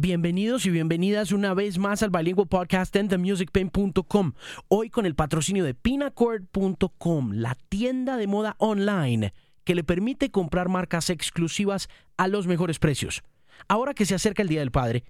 [0.00, 4.32] Bienvenidos y bienvenidas una vez más al Bilingual Podcast en themusicpain.com.
[4.68, 9.34] Hoy con el patrocinio de pinacord.com, la tienda de moda online
[9.64, 13.24] que le permite comprar marcas exclusivas a los mejores precios.
[13.66, 15.02] Ahora que se acerca el Día del Padre,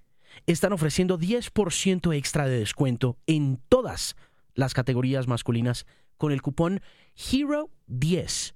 [0.47, 4.15] están ofreciendo 10% extra de descuento en todas
[4.55, 5.85] las categorías masculinas
[6.17, 6.81] con el cupón
[7.15, 8.55] HERO10.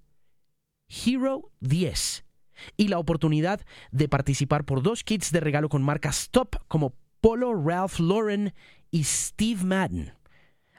[0.90, 2.24] HERO10
[2.78, 3.62] y la oportunidad
[3.92, 8.54] de participar por dos kits de regalo con marcas top como Polo, Ralph Lauren
[8.92, 10.14] y Steve Madden.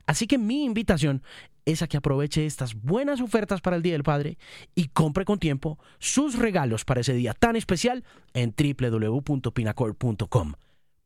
[0.06, 1.22] Así que mi invitación
[1.64, 4.36] es a que aproveche estas buenas ofertas para el Día del Padre
[4.74, 10.52] y compre con tiempo sus regalos para ese día tan especial en www.pinacord.com.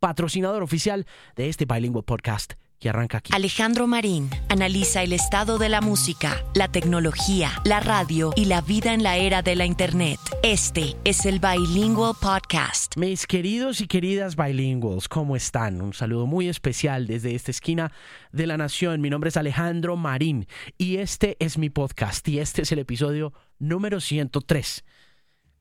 [0.01, 1.07] Patrocinador oficial
[1.37, 3.33] de este Bilingual Podcast que arranca aquí.
[3.35, 8.95] Alejandro Marín analiza el estado de la música, la tecnología, la radio y la vida
[8.95, 10.19] en la era de la Internet.
[10.43, 12.97] Este es el Bilingual Podcast.
[12.97, 15.81] Mis queridos y queridas bilinguals, ¿cómo están?
[15.81, 17.93] Un saludo muy especial desde esta esquina
[18.33, 19.01] de la nación.
[19.01, 23.33] Mi nombre es Alejandro Marín y este es mi podcast y este es el episodio
[23.59, 24.85] número 103,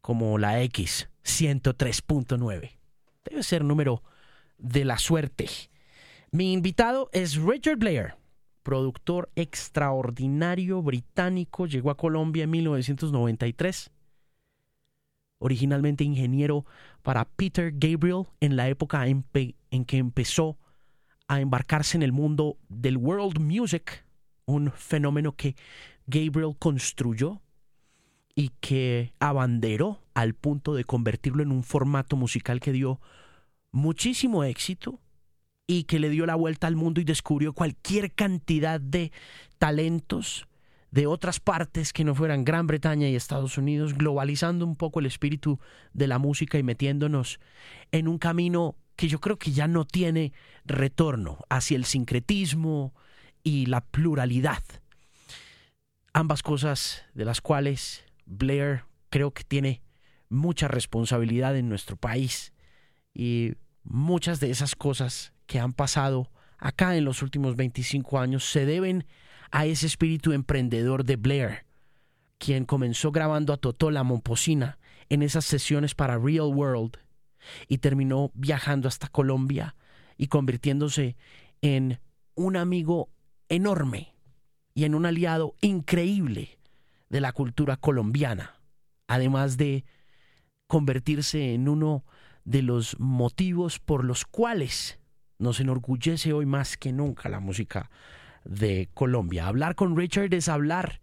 [0.01, 2.77] como la X 103.9.
[3.25, 4.03] Debe ser número
[4.57, 5.47] de la suerte.
[6.31, 8.15] Mi invitado es Richard Blair,
[8.61, 13.91] productor extraordinario británico, llegó a Colombia en 1993.
[15.39, 16.65] Originalmente ingeniero
[17.01, 19.23] para Peter Gabriel en la época en,
[19.85, 20.57] que empezó
[21.29, 24.05] a embarcarse en el mundo del world music,
[24.45, 25.55] un fenómeno que
[26.07, 27.41] Gabriel construyó
[28.35, 32.99] y que abanderó al punto de convertirlo en un formato musical que dio
[33.71, 34.99] muchísimo éxito
[35.67, 39.11] y que le dio la vuelta al mundo y descubrió cualquier cantidad de
[39.59, 40.47] talentos
[40.91, 45.05] de otras partes que no fueran Gran Bretaña y Estados Unidos, globalizando un poco el
[45.05, 45.59] espíritu
[45.93, 47.39] de la música y metiéndonos
[47.91, 50.31] en un camino que yo creo que ya no tiene
[50.65, 52.93] retorno hacia el sincretismo
[53.43, 54.63] y la pluralidad.
[56.13, 59.81] Ambas cosas de las cuales Blair creo que tiene
[60.29, 62.53] mucha responsabilidad en nuestro país
[63.13, 68.65] y muchas de esas cosas que han pasado acá en los últimos 25 años se
[68.65, 69.05] deben
[69.51, 71.65] a ese espíritu emprendedor de Blair,
[72.37, 74.77] quien comenzó grabando a Totó la Momposina
[75.09, 76.97] en esas sesiones para Real World
[77.67, 79.75] y terminó viajando hasta Colombia
[80.17, 81.15] y convirtiéndose
[81.61, 81.99] en
[82.35, 83.09] un amigo
[83.49, 84.13] enorme
[84.73, 86.59] y en un aliado increíble
[87.09, 88.59] de la cultura colombiana,
[89.07, 89.85] además de
[90.67, 92.03] convertirse en uno
[92.43, 94.99] de los motivos por los cuales
[95.39, 97.89] nos enorgullece hoy más que nunca la música
[98.43, 99.47] de Colombia.
[99.47, 101.01] Hablar con Richard es hablar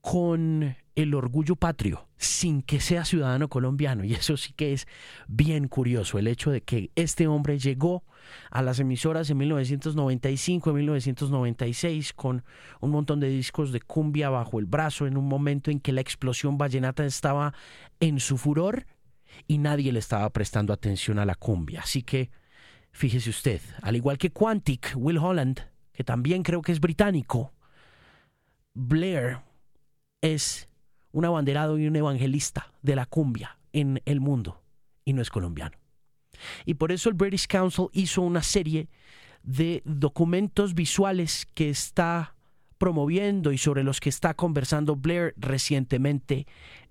[0.00, 4.86] con el orgullo patrio sin que sea ciudadano colombiano y eso sí que es
[5.28, 8.04] bien curioso el hecho de que este hombre llegó
[8.50, 12.44] a las emisoras en 1995 en 1996 con
[12.80, 16.00] un montón de discos de cumbia bajo el brazo en un momento en que la
[16.00, 17.54] explosión vallenata estaba
[18.00, 18.86] en su furor
[19.46, 22.30] y nadie le estaba prestando atención a la cumbia así que
[22.92, 25.60] Fíjese usted, al igual que Quantic, Will Holland,
[25.92, 27.52] que también creo que es británico,
[28.74, 29.38] Blair
[30.20, 30.68] es
[31.12, 34.62] un abanderado y un evangelista de la cumbia en el mundo
[35.04, 35.76] y no es colombiano.
[36.64, 38.88] Y por eso el British Council hizo una serie
[39.42, 42.34] de documentos visuales que está
[42.78, 46.46] promoviendo y sobre los que está conversando Blair recientemente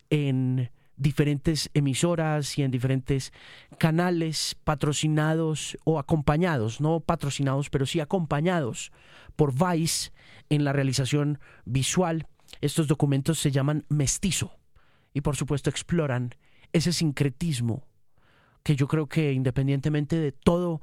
[0.09, 3.31] en diferentes emisoras y en diferentes
[3.77, 8.91] canales patrocinados o acompañados, no patrocinados, pero sí acompañados
[9.35, 10.11] por Vice
[10.49, 12.27] en la realización visual.
[12.61, 14.57] Estos documentos se llaman Mestizo
[15.13, 16.31] y por supuesto exploran
[16.73, 17.85] ese sincretismo
[18.63, 20.81] que yo creo que independientemente de todo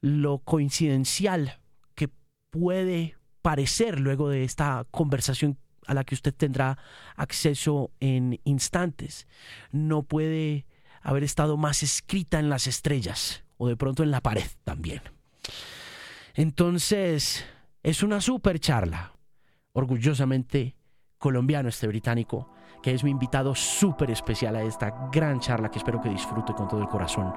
[0.00, 1.58] lo coincidencial
[1.94, 2.10] que
[2.50, 6.78] puede parecer luego de esta conversación a la que usted tendrá
[7.16, 9.26] acceso en instantes.
[9.72, 10.66] No puede
[11.02, 15.02] haber estado más escrita en las estrellas o de pronto en la pared también.
[16.34, 17.44] Entonces,
[17.82, 19.12] es una super charla.
[19.72, 20.76] Orgullosamente
[21.18, 22.52] colombiano este británico,
[22.82, 26.68] que es mi invitado súper especial a esta gran charla que espero que disfrute con
[26.68, 27.32] todo el corazón.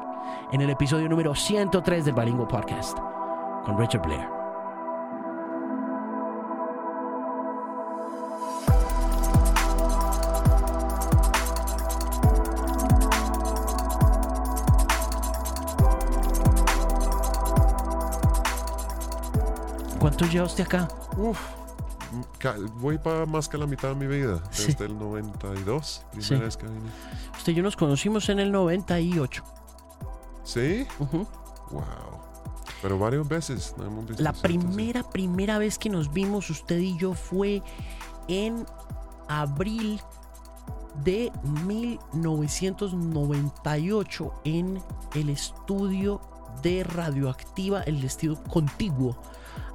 [0.51, 2.97] En el episodio número 103 del Balingo Podcast,
[3.65, 4.40] con Richard Blair.
[20.21, 20.87] ¿Cuánto lleva usted acá?
[21.17, 21.39] Uf,
[22.75, 26.67] voy para más que la mitad de mi vida, desde el 92, primera vez que
[26.67, 26.91] vine.
[27.35, 29.43] Usted y yo nos conocimos en el 98.
[30.43, 30.85] ¿Sí?
[31.71, 31.81] Wow.
[32.83, 36.95] Pero varias veces no hemos visto La primera, primera vez que nos vimos usted y
[36.99, 37.63] yo fue
[38.27, 38.67] en
[39.27, 39.99] abril
[41.03, 41.31] de
[41.65, 44.83] 1998 en
[45.15, 46.21] el estudio
[46.61, 49.17] de Radioactiva, el estudio contiguo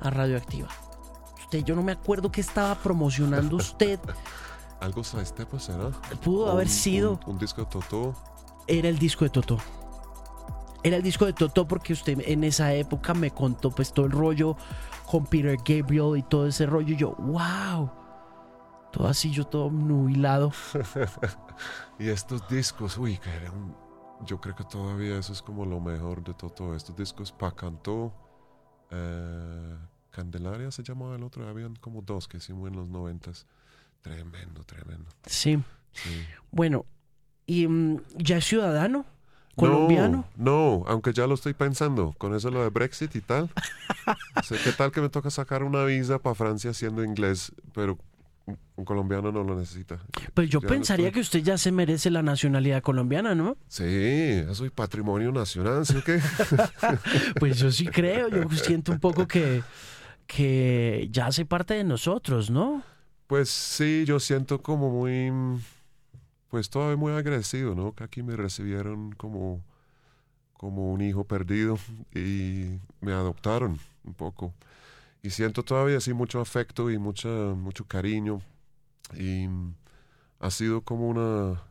[0.00, 0.68] a Radioactiva.
[1.44, 4.00] Usted, yo no me acuerdo qué estaba promocionando usted.
[4.80, 5.90] Algo Sidestep será.
[6.22, 8.14] Pudo haber un- sido, Un, un disco de Totó.
[8.66, 9.58] era el disco de Totó.
[10.82, 14.12] Era el disco de Totó porque usted en esa época me contó pues todo el
[14.12, 14.56] rollo
[15.06, 16.92] con Peter Gabriel y todo ese rollo.
[16.94, 17.90] Y yo, wow.
[18.92, 20.52] Todo así, yo todo nubilado.
[21.98, 23.74] Y estos discos, uy, que era un-
[24.26, 26.74] yo creo que todavía eso es como lo mejor de Totó.
[26.74, 28.12] Estos discos pa cantó.
[28.90, 29.76] Eh,
[30.10, 31.48] Candelaria se llamaba el otro.
[31.48, 33.46] Habían como dos que hicimos en los noventas.
[34.02, 35.10] Tremendo, tremendo.
[35.26, 35.58] Sí.
[35.92, 36.24] Sí.
[36.50, 36.84] Bueno,
[37.46, 39.04] ¿y mm, ya es ciudadano?
[39.56, 40.28] ¿Colombiano?
[40.36, 43.50] No, no, aunque ya lo estoy pensando, con eso lo de Brexit y tal.
[44.36, 47.98] O sea, ¿Qué tal que me toca sacar una visa para Francia siendo inglés, pero
[48.46, 49.98] un- colombiano no lo necesita?
[50.34, 53.56] Pues yo Ya pensaría que usted ya se merece la nacionalidad colombiana, ¿no?
[53.68, 56.20] Sí, eso es patrimonio nacional, ¿sí o qué?
[57.40, 59.62] Pues yo sí creo, yo siento un poco que,
[60.26, 62.82] que ya hace parte de nosotros, ¿no?
[63.26, 65.32] Pues sí, yo siento como muy,
[66.48, 67.92] pues todavía muy agradecido, ¿no?
[67.94, 69.64] Que aquí me recibieron como,
[70.52, 71.76] como un hijo perdido
[72.14, 74.54] y me adoptaron un poco.
[75.26, 78.40] Y siento todavía así mucho afecto y mucha, mucho cariño.
[79.18, 79.48] Y
[80.38, 81.62] ha sido como una,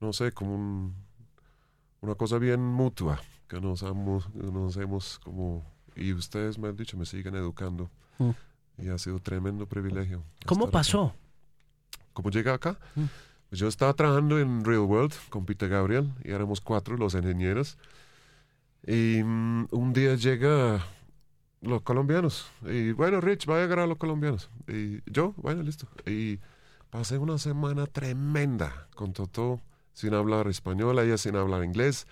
[0.00, 0.94] no sé, como un-
[2.02, 5.64] una cosa bien mutua, que nos hemos, nos hemos como,
[5.96, 7.90] y ustedes me han dicho, me siguen educando.
[8.18, 8.30] Mm.
[8.82, 10.22] Y ha sido tremendo privilegio.
[10.44, 10.78] ¿Cómo estar acá.
[10.78, 11.14] pasó?
[12.12, 12.78] ¿Cómo llegué acá?
[12.96, 13.04] Mm.
[13.48, 17.78] Pues yo estaba trabajando en Real World con Peter Gabriel y éramos cuatro los ingenieros.
[18.86, 20.84] Y mm, un día llega
[21.60, 22.50] los colombianos.
[22.62, 24.50] Y bueno, Rich, vaya a agarrar a los colombianos.
[24.68, 25.86] Y yo, bueno, listo.
[26.06, 26.38] Y
[26.90, 29.60] pasé una semana tremenda con Toto
[29.92, 32.06] sin hablar español, ella sin hablar inglés.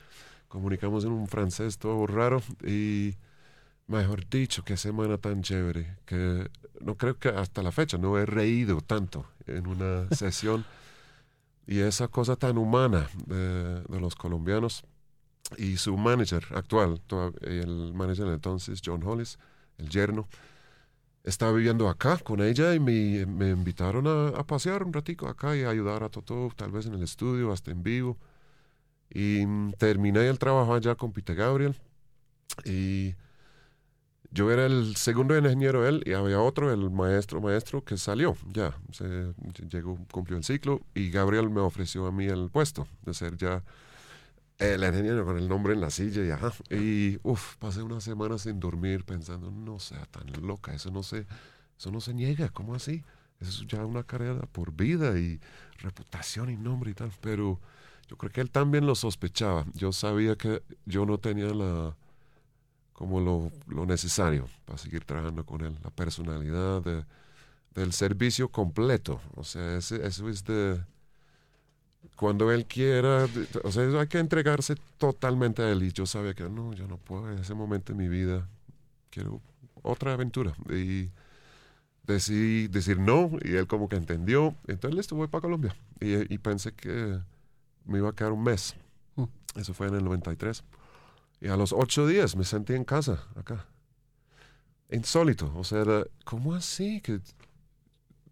[0.49, 2.43] Comunicamos en un francés todo raro.
[2.65, 3.17] Y
[3.87, 5.97] mejor dicho, qué semana tan chévere.
[6.05, 6.51] Que
[6.81, 10.65] no creo que hasta la fecha no he reído tanto en una sesión.
[11.67, 14.85] Y esa cosa tan humana de, de los colombianos
[15.57, 19.39] y su manager actual, toda- el manager entonces, John Hollis,
[19.79, 20.29] el yerno,
[21.25, 25.57] estaba viviendo acá con ella y me, me invitaron a, a pasear un ratico acá
[25.57, 28.17] y a ayudar a Toto, tal vez en el estudio, hasta en vivo.
[29.11, 31.77] Y mm, terminé el trabajo allá con Peter Gabriel
[32.65, 33.15] y
[34.31, 38.77] yo era el segundo ingeniero él y había otro, el maestro maestro que salió ya,
[38.93, 39.33] se
[39.71, 43.63] llegó, cumplió el ciclo y Gabriel me ofreció a mí el puesto de ser ya
[44.59, 46.53] el ingeniero con el nombre en la silla y ajá.
[46.71, 51.27] Y uff, pasé una semana sin dormir pensando, no sea tan loca, eso no se,
[51.79, 53.03] eso no se niega, ¿cómo así?
[53.41, 55.41] Eso es ya una carrera por vida y
[55.79, 57.13] reputación y nombre y tal.
[57.21, 57.61] Pero
[58.09, 59.65] yo creo que él también lo sospechaba.
[59.75, 61.97] Yo sabía que yo no tenía la
[62.93, 65.79] como lo, lo necesario para seguir trabajando con él.
[65.85, 67.05] La personalidad de-
[67.75, 69.21] del servicio completo.
[69.37, 69.97] O sea, eso
[70.29, 70.81] es de
[72.17, 73.27] cuando él quiera,
[73.63, 75.83] o sea, hay que entregarse totalmente a él.
[75.85, 78.49] Y yo sabía que no, yo no puedo en ese momento de mi vida.
[79.11, 79.41] Quiero
[79.83, 80.55] otra aventura.
[80.69, 81.11] Y
[82.05, 84.55] decidí decir no, y él como que entendió.
[84.67, 85.77] Entonces, listo, voy para Colombia.
[86.01, 87.21] Y, y pensé que
[87.85, 88.75] me iba a quedar un mes.
[89.17, 89.25] Mm.
[89.57, 90.65] Eso fue en el 93.
[91.41, 93.67] Y a los ocho días me sentí en casa, acá.
[94.91, 95.53] Insólito.
[95.55, 97.01] O sea, era, ¿cómo así?
[97.01, 97.21] Que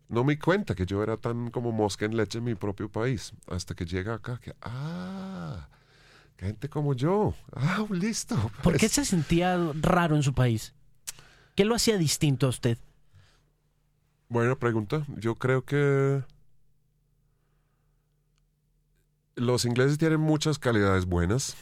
[0.08, 2.88] no me di cuenta que yo era tan como mosca en leche en mi propio
[2.88, 3.32] país.
[3.48, 5.68] Hasta que llega acá, que, ah,
[6.38, 7.34] gente como yo.
[7.54, 8.36] Ah, listo.
[8.62, 10.74] ¿Por qué se sentía raro en su país?
[11.54, 12.78] ¿Qué lo hacía distinto a usted?
[14.28, 15.04] Buena pregunta.
[15.16, 16.22] Yo creo que
[19.36, 21.56] los ingleses tienen muchas calidades buenas,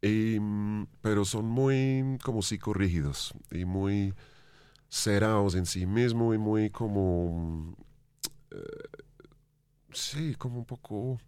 [0.00, 4.14] y, mm, pero son muy como psicorrígidos y muy
[4.92, 7.32] cerrados en sí mismos y muy como...
[7.32, 7.74] mm,
[8.50, 8.56] eh,
[9.92, 11.18] sí, como un poco...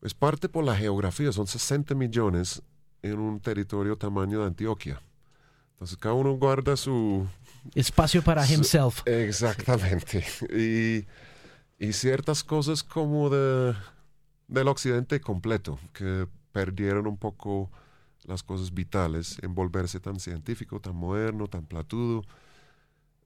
[0.00, 2.62] Es parte por la geografía, son 60 millones
[3.02, 5.02] en un territorio tamaño de Antioquia.
[5.72, 7.26] Entonces cada uno guarda su,
[7.74, 9.02] Espacio para Su- himself.
[9.06, 10.24] Exactamente.
[10.56, 11.06] Y,
[11.78, 13.74] y ciertas cosas como de,
[14.48, 17.70] del occidente completo, que perdieron un poco
[18.24, 22.22] las cosas vitales en volverse tan científico, tan moderno, tan platudo.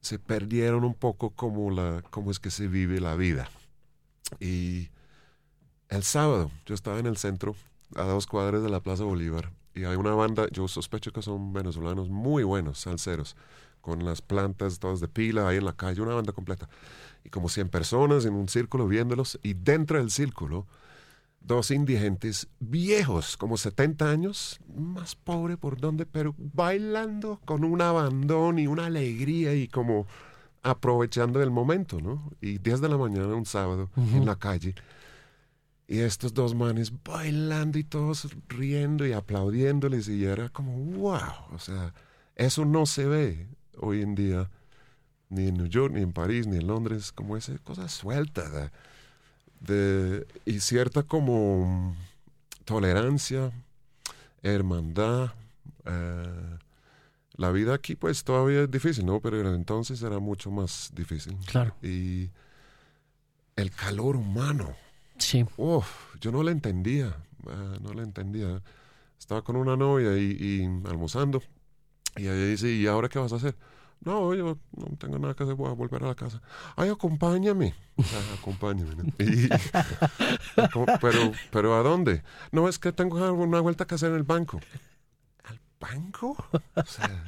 [0.01, 3.49] Se perdieron un poco como la, cómo es que se vive la vida.
[4.39, 4.89] Y
[5.89, 7.55] el sábado yo estaba en el centro
[7.95, 9.51] a dos cuadras de la Plaza Bolívar.
[9.73, 13.35] Y hay una banda, yo sospecho que son venezolanos muy buenos, salseros,
[13.81, 16.69] con las plantas todas de pila ahí en la calle, una banda completa.
[17.23, 20.65] Y como 100 personas en un círculo viéndolos, y dentro del círculo,
[21.45, 28.59] dos indigentes viejos, como 70 años, más pobre por donde, pero bailando con un abandón
[28.59, 30.07] y una alegría y como
[30.63, 32.31] aprovechando el momento, ¿no?
[32.41, 34.73] Y 10 de la mañana, un sábado, en la calle.
[35.87, 41.59] Y estos dos manes bailando y todos riendo y aplaudiéndoles y era como, wow, o
[41.59, 41.93] sea,
[42.35, 43.47] eso no se ve
[43.77, 44.49] hoy en día
[45.29, 48.71] ni en New York, ni en París, ni en Londres, como esa cosa suelta
[49.59, 51.95] de, y cierta como
[52.65, 53.51] tolerancia,
[54.43, 55.33] hermandad.
[55.85, 56.57] Eh,
[57.37, 59.19] la vida aquí pues todavía es difícil, ¿no?
[59.19, 61.37] Pero entonces era mucho más difícil.
[61.45, 61.75] Claro.
[61.81, 62.29] Y
[63.55, 64.75] el calor humano.
[65.17, 65.45] Sí.
[65.57, 67.15] Uf, yo no le entendía,
[67.47, 68.61] eh, no entendía.
[69.17, 71.41] Estaba con una novia y, y almorzando
[72.17, 73.55] y ella dice, ¿y ahora qué vas a hacer?
[74.05, 76.39] No, yo no tengo nada que hacer, voy a volver a la casa.
[76.75, 77.73] Ay, acompáñame.
[78.39, 79.11] acompáñame.
[81.01, 82.23] pero, pero ¿a dónde?
[82.51, 84.59] No, es que tengo una vuelta que hacer en el banco.
[85.43, 86.37] ¿Al banco?
[86.75, 87.25] O sea,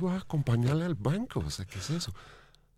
[0.00, 1.40] voy a acompañarle al banco.
[1.40, 2.12] O sea, ¿qué es eso?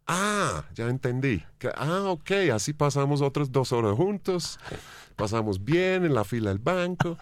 [0.06, 1.44] Ah, ya entendí.
[1.58, 4.58] Que, ah, ok, así pasamos otras dos horas juntos
[5.16, 7.18] pasamos bien en la fila del banco.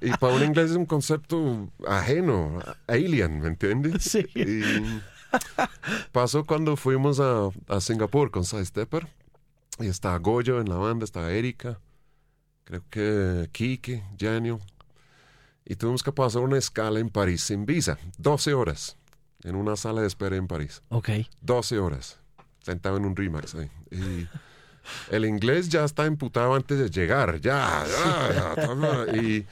[0.00, 4.02] y para un inglés es un concepto ajeno, alien, ¿me entiendes?
[4.02, 4.26] Sí.
[4.34, 5.00] Y
[6.12, 9.08] pasó cuando fuimos a, a Singapur con Stepper.
[9.78, 11.80] Y estaba Goyo en la banda, estaba Erika,
[12.64, 14.60] creo que Kike, Janio.
[15.64, 18.98] Y tuvimos que pasar una escala en París sin visa, 12 horas,
[19.44, 20.82] en una sala de espera en París.
[20.88, 21.10] Ok.
[21.40, 22.18] 12 horas,
[22.62, 23.70] sentado en un Remax ahí.
[23.90, 24.28] Y
[25.10, 29.46] el inglés ya está imputado antes de llegar, ya, ya, ya Y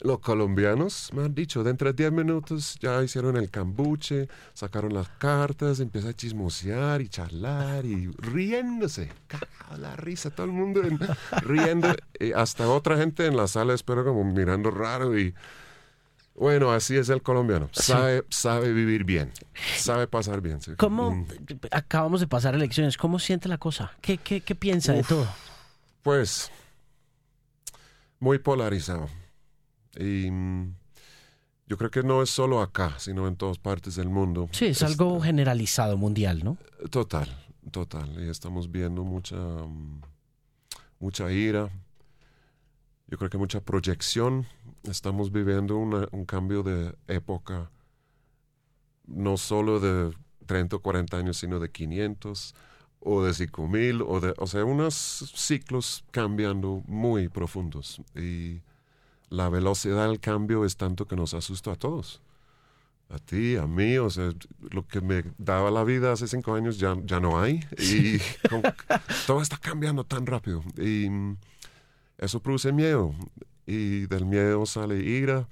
[0.00, 5.08] los colombianos me han dicho, dentro de 10 minutos ya hicieron el cambuche, sacaron las
[5.08, 9.10] cartas, empieza a chismosear y charlar y riéndose.
[9.78, 10.82] La risa, todo el mundo
[11.42, 11.88] riendo.
[12.18, 15.34] Y hasta otra gente en la sala espero como mirando raro y
[16.38, 17.68] bueno, así es el colombiano.
[17.72, 19.32] Sabe, sabe vivir bien.
[19.76, 20.58] Sabe pasar bien.
[20.76, 21.26] ¿Cómo mm.
[21.70, 22.96] acabamos de pasar elecciones?
[22.96, 23.92] ¿Cómo siente la cosa?
[24.00, 25.26] ¿Qué, qué, qué piensa de todo?
[26.02, 26.50] Pues
[28.20, 29.08] muy polarizado.
[29.96, 30.74] Y mm,
[31.66, 34.48] yo creo que no es solo acá, sino en todas partes del mundo.
[34.52, 36.56] Sí, es, algo generalizado mundial, ¿no?
[36.90, 37.28] Total,
[37.70, 38.24] total.
[38.24, 40.00] Y estamos viendo mucha, mm,
[41.00, 41.68] mucha ira.
[43.06, 44.46] Yo creo que mucha proyección
[44.84, 47.70] estamos viviendo un cambio de época,
[49.06, 50.14] no solo de
[50.46, 52.54] 30 o 40 años, sino de 500
[53.00, 54.94] o de 5000, o, de, o sea, unos
[55.34, 58.02] ciclos cambiando muy profundos.
[58.16, 58.62] Y
[59.28, 62.20] la velocidad del cambio es tanto que nos asusta a todos.
[63.10, 64.32] A ti, a mí, o sea,
[64.70, 67.60] lo que me daba la vida hace cinco años ya, ya no hay.
[67.78, 68.18] Y
[69.26, 70.62] todo está cambiando tan rápido.
[70.76, 71.08] Y
[72.18, 73.14] eso produce miedo
[73.68, 75.46] y del miedo sale ira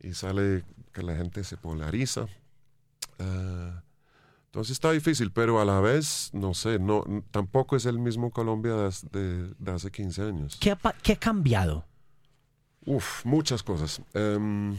[0.00, 2.26] y sale que la gente se polariza.
[3.20, 3.80] Ah,
[4.46, 8.74] entonces está difícil, pero a la vez, no sé, no, tampoco es el mismo Colombia
[9.12, 10.58] de, hace 15 años.
[10.60, 11.84] ¿Qué ha, qué ha cambiado?
[12.86, 14.02] Uf, muchas cosas.
[14.14, 14.76] Em,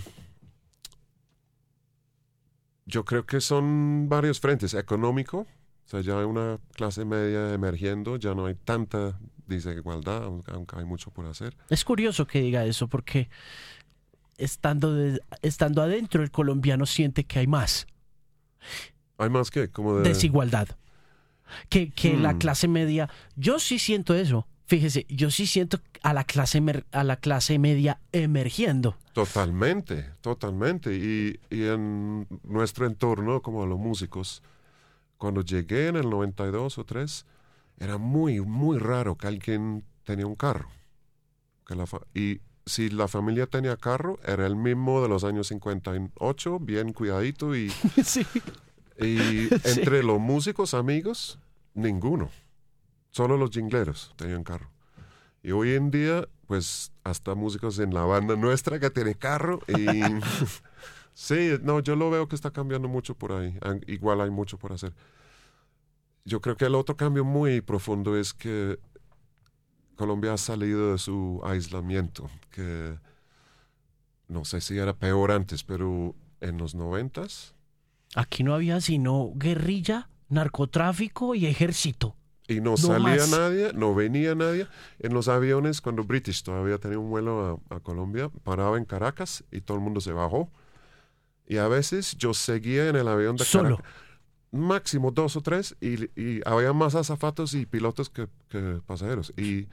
[2.85, 4.73] yo creo que son varios frentes.
[4.73, 9.17] Económico, o sea, ya hay una clase media emergiendo, ya no hay tanta
[9.47, 11.55] desigualdad, aunque hay mucho por hacer.
[11.69, 13.29] Es curioso que diga eso porque
[14.37, 14.95] estando,
[15.41, 17.87] estando adentro el colombiano siente que hay más.
[19.17, 19.69] ¿Hay más que?
[19.69, 20.09] Como de...
[20.09, 20.67] Desigualdad.
[21.69, 22.37] Que, que la hmm.
[22.39, 24.47] clase media, yo sí siento eso.
[24.67, 26.61] Fíjese, yo sí siento a la clase,
[26.91, 28.97] a la clase media emergiendo.
[29.13, 30.95] Totalmente, totalmente.
[30.95, 34.41] Y, y en nuestro entorno, como a los músicos,
[35.17, 37.25] cuando llegué en el 92 o 3,
[37.77, 40.69] era muy, muy raro que alguien tenía un carro.
[41.67, 46.59] Que la y si la familia tenía carro, era el mismo de los años 58,
[46.59, 47.69] bien cuidadito y...
[48.03, 48.25] sí.
[48.97, 51.39] Y entre los músicos amigos,
[51.73, 52.29] ninguno.
[53.11, 54.69] Solo los jingleros tenían carro.
[55.43, 59.59] Y hoy en día, pues hasta músicos en la banda nuestra que tiene carro.
[59.67, 59.85] Y
[61.13, 63.57] sí, no, yo lo veo que está cambiando mucho por ahí.
[63.87, 64.93] Igual hay mucho por hacer
[66.25, 68.79] yo creo que el otro cambio muy profundo es que
[69.95, 72.97] Colombia ha salido de su aislamiento, que
[74.27, 77.53] no sé si era peor antes, pero en los noventas.
[78.15, 82.15] Aquí no había sino guerrilla, narcotráfico y ejército.
[82.47, 83.29] Y no, No salía más.
[83.31, 84.67] nadie, no venía nadie.
[84.99, 89.43] En los aviones, cuando British todavía tenía un vuelo a, a Colombia, paraba en Caracas
[89.51, 90.51] y todo el mundo se bajó.
[91.47, 93.77] Y a veces yo seguía en el avión de Solo.
[93.77, 93.93] Caracas.
[94.51, 95.75] Máximo dos o tres.
[95.81, 98.27] Y, había más azafatos y pilotos que,
[98.85, 99.33] pasajeros.
[99.37, 99.67] Y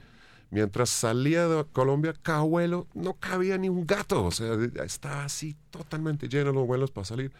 [0.49, 4.25] mientras salía de Colombia, cada vuelo no cabía ni un gato.
[4.25, 7.31] O sea, estaba así totalmente lleno los vuelos para salir.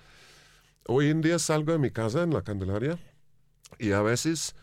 [0.88, 3.00] Hoy en día salgo de mi casa en la Candelaria
[3.80, 4.56] y a veces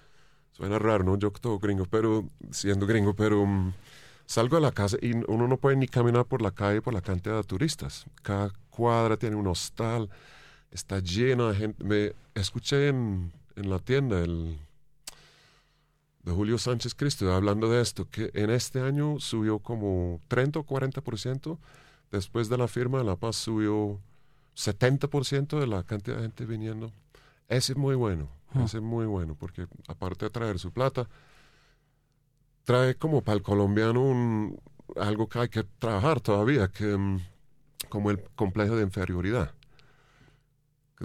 [0.61, 1.17] Suena raro, ¿no?
[1.17, 3.73] Yo todo gringo, pero siendo gringo, pero mm,
[4.27, 7.01] salgo de la casa y uno no puede ni caminar por la calle por la
[7.01, 8.05] cantidad de turistas.
[8.23, 10.11] Cada cuadra tiene un hostal,
[10.71, 11.85] está lleno de gente.
[11.85, 14.59] Me escuché en, en la tienda el
[16.23, 20.65] de Julio Sánchez Cristo hablando de esto, que en este año subió como 30 o
[20.67, 21.59] 40%,
[22.11, 23.99] después de la firma de La Paz subió
[24.57, 26.93] 70% de la cantidad de gente viniendo.
[27.49, 28.65] Ese es muy bueno, Ah.
[28.65, 31.09] ese es muy bueno, porque aparte de traer su plata,
[32.65, 34.61] trae como para el colombiano un,
[34.97, 37.21] algo que hay que trabajar todavía, que mm,
[37.89, 39.55] como el complejo de inferioridad.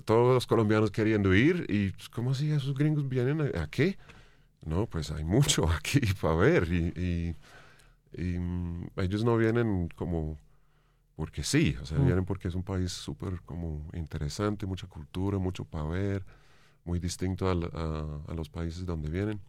[0.03, 3.95] Todos los colombianos queriendo ir y pues, ¿cómo así esos gringos vienen a- aquí?
[4.65, 7.35] No, pues hay mucho aquí para ver y, y-
[8.21, 10.37] y, mm, ellos no vienen como
[11.15, 12.05] porque sí, o sea, Mm.
[12.05, 16.25] vienen porque es un país súper como interesante, mucha cultura, mucho para ver,
[16.83, 19.39] muy distinto al- a, a los países donde vienen.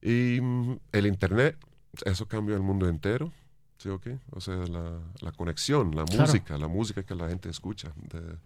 [0.00, 1.56] Y mm, el Internet,
[2.04, 3.32] eso cambió el mundo entero,
[3.78, 4.18] ¿sí o qué?
[4.30, 6.26] O sea, la, la conexión, la Claro.
[6.26, 7.92] música, la música que la gente escucha.
[7.96, 8.36] de-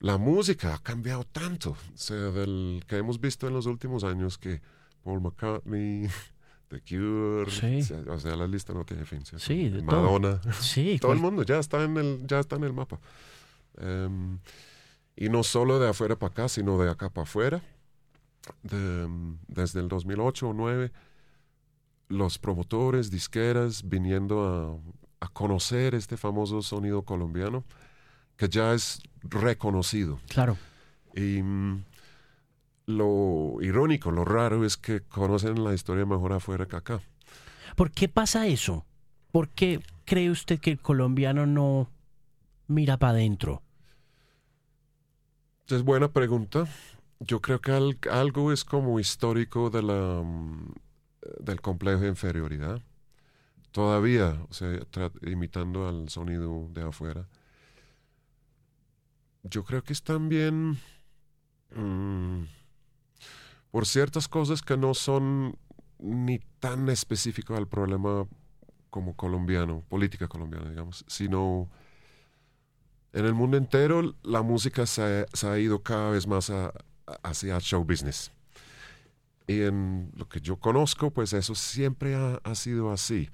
[0.00, 4.38] la música ha cambiado tanto, o sea, del que hemos visto en los últimos años
[4.38, 4.60] que
[5.02, 6.08] Paul McCartney,
[6.68, 7.80] The Cure, Sí.
[8.08, 9.24] o sea, la lista no tiene fin.
[9.24, 9.44] ¿cierto?
[9.46, 10.02] Sí, de todo.
[10.02, 13.00] Madonna, Sí, todo el mundo ya está en el, ya está en el mapa.
[13.78, 14.38] Em,
[15.16, 17.62] y no solo de afuera para acá, sino de acá para afuera.
[18.62, 20.92] De, em, desde el 2008 o 2009,
[22.08, 24.82] los promotores, disqueras, viniendo
[25.20, 27.64] a, a conocer este famoso sonido colombiano,
[28.38, 30.18] que ya es reconocido.
[30.28, 30.56] claro.
[31.14, 31.84] Y mm,
[32.86, 37.00] lo irónico, lo raro es que conocen la historia mejor afuera que acá.
[37.76, 38.86] ¿Por qué pasa eso?
[39.32, 41.90] ¿Por qué cree usted que el colombiano no
[42.68, 43.62] mira para adentro?
[45.68, 46.66] Es buena pregunta.
[47.20, 50.72] Yo creo que al- algo es como histórico de la, mm,
[51.40, 52.80] del complejo de inferioridad.
[53.72, 57.28] Todavía, o sea, tra- imitando al sonido de afuera.
[59.42, 60.78] Yo creo que es también
[61.74, 62.42] mm,
[63.70, 65.56] por ciertas cosas que no son
[65.98, 68.26] ni tan específicos al problema
[68.90, 71.68] como colombiano, política colombiana, digamos, sino
[73.12, 76.68] en el mundo entero la música se se ha ido cada vez más a-
[77.06, 78.32] a- hacia show business.
[79.46, 83.30] Y en lo que yo conozco, pues eso siempre ha, ha sido así.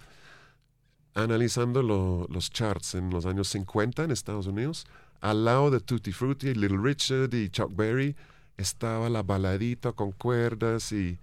[1.14, 4.86] Analizando lo- los charts en los años 50 en Estados Unidos,
[5.24, 8.14] al lado de Tutti Frutti, Little Richard y Chuck Berry,
[8.56, 11.18] estaba la baladita con cuerdas y,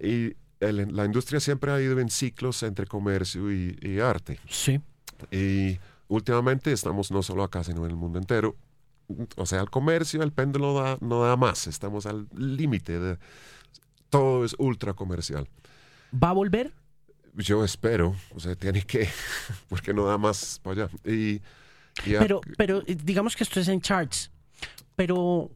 [0.00, 4.38] y el- la industria siempre ha ido en ciclos entre comercio y- y arte.
[4.48, 4.80] Sí.
[5.30, 5.78] Y
[6.08, 8.56] últimamente estamos no solo acá, sino en el mundo entero.
[9.36, 11.66] O sea, el comercio, el péndulo da- no da más.
[11.66, 13.18] Estamos al límite de...
[14.08, 15.48] Todo es ultra comercial.
[16.12, 16.72] ¿Va a volver?
[17.34, 19.08] Yo espero, o sea, tiene que,
[19.68, 20.90] porque no da más para allá.
[21.12, 21.42] Y,
[22.16, 24.30] Pero, pero eh, digamos que esto es en charts.
[24.96, 25.50] Pero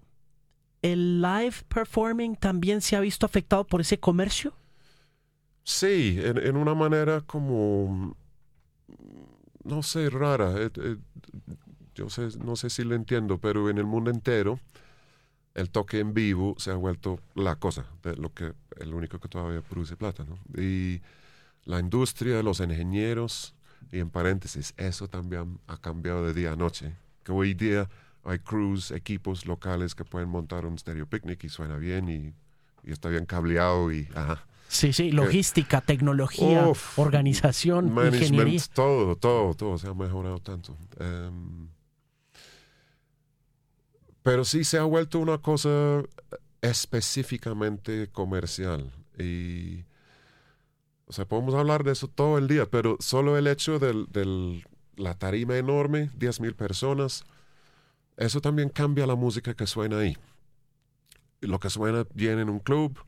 [0.83, 4.55] el live performing también se ha visto afectado por ese comercio.
[5.64, 8.16] sí, en, en una manera como,
[9.64, 10.55] no sé, rara.
[10.59, 10.96] eh, eh,
[11.94, 14.61] yo sé, no sé si lo entiendo, pero en el mundo entero
[15.55, 17.87] el toque en vivo se ha vuelto la cosa,
[18.18, 20.38] lo que el único que todavía produce plata, ¿no?
[20.61, 21.03] Y
[21.64, 23.55] la industria, los ingenieros,
[23.92, 26.94] y en paréntesis, eso también ha cambiado de día a noche.
[27.24, 27.88] Que hoy día
[28.24, 32.35] hay crews, equipos locales que pueden montar un stereo picnic y suena bien y,
[32.88, 34.44] y está bien cableado y ajá.
[34.68, 38.61] Sí, sí, logística, tecnología, Uf, organización, Management, ingeniería.
[38.74, 40.77] todo, todo, todo se ha mejorado tanto.
[41.01, 41.68] Em,
[44.22, 46.03] pero sí se ha vuelto una cosa
[46.61, 48.92] específicamente comercial.
[49.18, 49.85] Y,
[51.09, 54.62] o sea, podemos hablar de eso todo el día, pero solo el hecho de
[54.97, 57.25] la tarima enorme, 10.000 personas,
[58.16, 60.16] eso también cambia la música que suena ahí.
[61.40, 62.99] Lo que suena bien en un club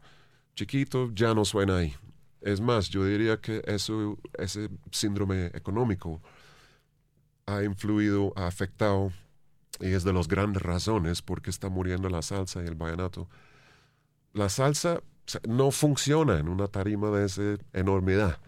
[0.54, 1.94] chiquito ya no suena ahí.
[2.40, 6.22] Es más, yo diría que eso, ese síndrome económico
[7.44, 9.12] ha influido, ha afectado
[9.78, 13.28] y es de las grandes razones por qué está muriendo la salsa y el vallenato
[14.32, 15.02] la salsa
[15.48, 18.38] no funciona en una tarima de esa enormidad.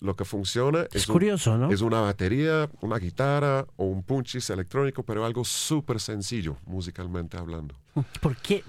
[0.00, 1.70] Lo que funciona Es es, un- curioso, ¿no?
[1.70, 7.74] es una batería, una guitarra o un punchis electrónico, pero algo súper sencillo musicalmente hablando.
[8.20, 8.62] ¿Por qué?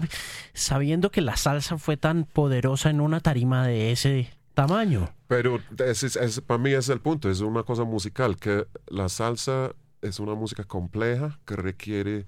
[0.54, 5.10] Sabiendo que la salsa fue tan poderosa en una tarima de ese tamaño.
[5.28, 10.18] Pero es- para mí es el punto, es una cosa musical, que la salsa es
[10.20, 12.26] una música compleja que requiere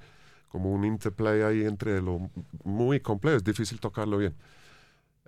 [0.49, 2.29] como un interplay ahí entre lo
[2.65, 4.35] muy complejo, es difícil tocarlo bien.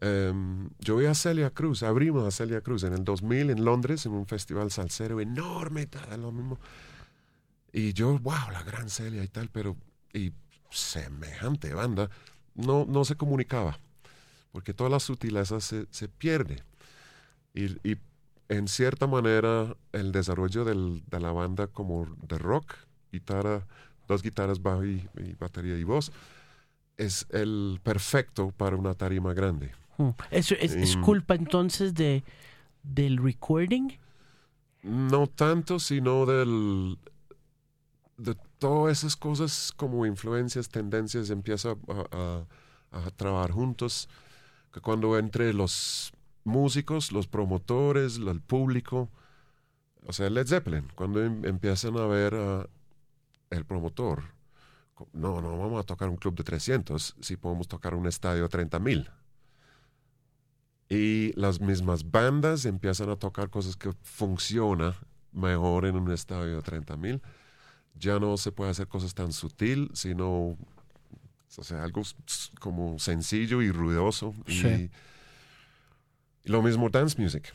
[0.05, 4.05] Em, yo vi a Celia Cruz, abrimos a Celia Cruz en el 2000 en Londres,
[4.05, 6.59] en un festival salsero enorme, tal, lo mismo.
[7.73, 9.77] Y yo, wow, la gran Celia y tal, pero
[10.13, 10.33] y
[10.71, 12.11] semejante banda,
[12.55, 13.79] no, no se comunicaba,
[14.53, 16.63] porque todas las sutilezas se, se pierde.
[17.55, 17.99] Y, y
[18.49, 22.75] en cierta manera el desarrollo del- de la banda como de rock,
[23.13, 23.67] guitarra,
[24.09, 26.13] dos guitarras, bajo y, y batería y voz,
[26.97, 29.73] es el perfecto para una tarima grande.
[30.09, 30.15] Mm.
[30.31, 32.23] ¿Eso es, es culpa entonces de
[32.83, 33.91] del recording?
[34.83, 36.99] No tanto, sino del
[38.17, 42.45] de todas esas cosas como influencias, tendencias, empieza a,
[42.93, 44.09] a- a trabajar juntos,
[44.73, 46.13] que cuando entre los
[46.45, 49.09] músicos, los promotores, el público,
[50.07, 52.67] o sea, Led Zeppelin, cuando em- empiezan a ver a
[53.51, 54.23] el promotor,
[55.13, 58.49] no, no vamos a tocar un club de 300, si podemos tocar un estadio de
[58.49, 59.11] 30 mil.
[60.95, 64.95] Y las mismas bandas empiezan a tocar cosas que funcionan
[65.33, 67.23] mejor en un estadio de 30 mil.
[67.99, 70.57] Ya no se puede hacer cosas tan sutil, sino
[71.57, 72.03] o sea, algo
[72.61, 74.35] como sencillo y ruidoso.
[74.47, 74.91] Y, Sí.
[76.45, 77.55] y lo mismo dance music.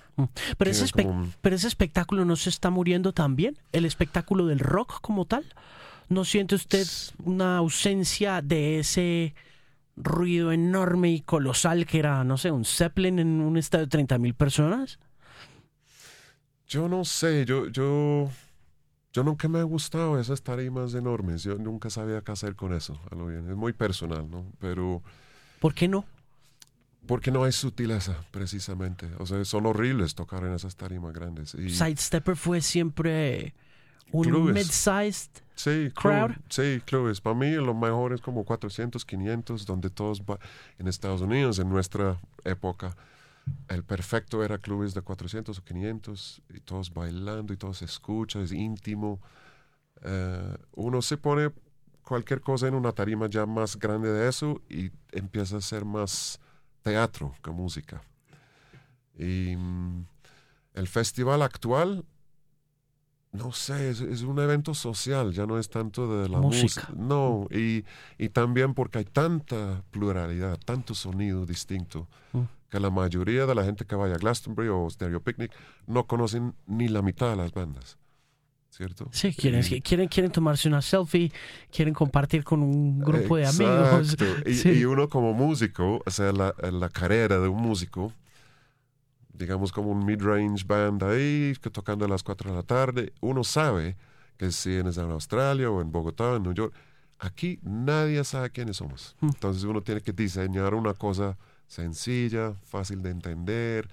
[0.58, 3.58] Pero ese, como pero ese espectáculo no se está muriendo también.
[3.72, 5.46] El espectáculo del rock como tal.
[6.10, 6.88] ¿No siente usted
[7.24, 9.36] una ausencia de ese
[9.98, 14.18] ruido enorme y colosal que era, no sé, un Zeppelin en un estadio de 30
[14.20, 15.00] mil personas?
[16.68, 18.30] Yo no sé, yo, yo,
[19.12, 21.44] yo nunca me ha gustado esas tarimas enormes.
[21.44, 23.00] Yo nunca sabía qué hacer con eso.
[23.10, 23.50] a lo bien.
[23.50, 24.46] Es muy personal, ¿no?
[24.60, 25.02] Pero
[25.60, 26.06] ¿Por qué no?
[27.08, 29.10] porque no hay sutileza, precisamente.
[29.18, 31.56] O sea, son horribles tocar en esas tarimas grandes.
[31.56, 33.56] Y, Sidestepper fue siempre
[34.12, 35.30] un mid-sized.
[35.58, 36.28] Sí, crowd.
[36.34, 37.20] club- sí, clubes.
[37.20, 40.40] Para mí lo mejor es como 400, 500, donde todos va-
[40.78, 42.96] en Estados Unidos, en nuestra época,
[43.68, 48.40] el perfecto era clubes de 400 o 500 y todos bailando y todo se escucha,
[48.42, 49.20] es íntimo.
[50.04, 51.52] Eh, uno se pone
[52.04, 56.40] cualquier cosa en una tarima ya más grande de eso y empieza a ser más
[56.84, 58.02] teatro que música.
[59.18, 60.06] Y mm,
[60.76, 62.06] el festival actual
[63.32, 66.64] no sé, es, es un evento social, ya no es tanto de la Música.
[66.90, 66.94] música.
[66.96, 67.84] No, y,
[68.18, 72.42] y también porque hay tanta pluralidad, tanto sonido distinto, Mm.
[72.70, 75.52] que la mayoría de la gente que vaya a Glastonbury o Stereo Picnic
[75.88, 77.98] no conocen ni la mitad de las bandas,
[78.70, 79.08] ¿cierto?
[79.12, 81.32] Sí, quieren, Y- quieren, quieren tomarse una selfie,
[81.72, 84.16] quieren compartir con un grupo de amigos.
[84.46, 84.70] Y, Sí.
[84.72, 88.12] y uno como músico, o sea, la, la carrera de un músico,
[89.38, 93.44] digamos como un mid-range band ahí, que tocando a las 4 de la tarde, uno
[93.44, 93.96] sabe
[94.38, 96.74] que si en Australia o en Bogotá, en New York,
[97.20, 99.16] aquí nadie sabe quiénes somos.
[99.22, 99.28] Mm.
[99.28, 103.88] Entonces uno tiene que diseñar una cosa sencilla, fácil de entender,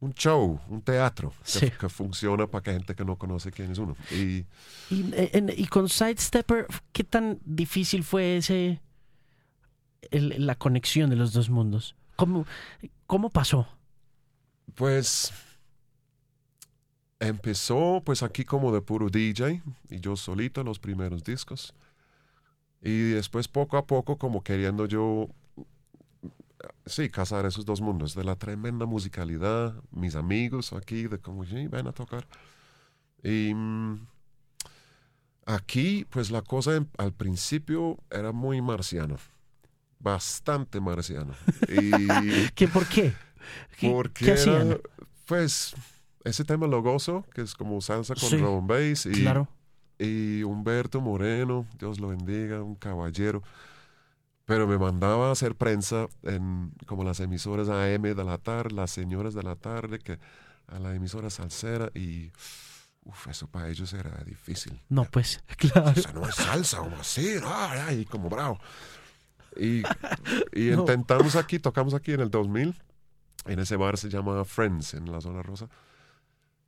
[0.00, 1.70] un show, un teatro que, Sí.
[1.70, 3.96] que funciona para que gente que no conoce quién es uno.
[4.10, 4.46] Y
[4.90, 8.80] Y, en- y con Sidestepper, ¿qué tan difícil fue ese
[10.10, 11.96] el- la conexión de los dos mundos?
[12.16, 12.46] ¿Cómo,
[13.06, 13.68] cómo pasó?
[14.74, 15.32] Pues
[17.20, 21.74] empezó pues aquí como de puro DJ y yo solito los primeros discos.
[22.82, 25.28] Y después poco a poco como queriendo yo,
[26.86, 31.66] sí, casar esos dos mundos, de la tremenda musicalidad, mis amigos aquí, de como, sí,
[31.68, 32.26] ven a tocar.
[33.22, 34.06] Y mm,
[35.44, 39.16] aquí pues la cosa al principio era muy marciana,
[39.98, 41.34] bastante marciano.
[41.68, 43.12] Y ¿Qué, ¿Por qué?
[43.78, 44.80] ¿Qué, porque qué era, hacían?
[45.26, 45.74] pues,
[46.24, 49.48] ese tema logoso, que es como salsa con Sí, drum bass, y, Claro.
[49.98, 53.42] y Humberto Moreno, Dios lo bendiga, un caballero,
[54.44, 58.90] pero me mandaba a hacer prensa en como las emisoras AM de la tarde, las
[58.90, 60.18] señoras de la tarde, que
[60.66, 62.32] a la emisora salsera, y
[63.04, 64.80] uf, eso para ellos era difícil.
[64.88, 65.90] No, pues, claro.
[65.94, 68.58] Eso no es salsa, como así, ay, ay, como bravo.
[69.56, 69.82] Y,
[70.52, 70.80] y No.
[70.80, 72.74] intentamos aquí, tocamos aquí en el 2000,
[73.46, 75.68] en ese bar se llama Friends, en la zona rosa.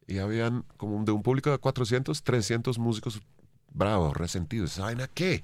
[0.06, 3.20] Y habían como de un público de 400, 300 músicos
[3.72, 4.72] bravos, resentidos.
[4.72, 5.40] ¿Saben a qué?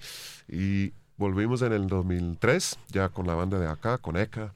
[0.49, 4.53] Y volvimos en el 2003, ya con la banda de acá, con Eka,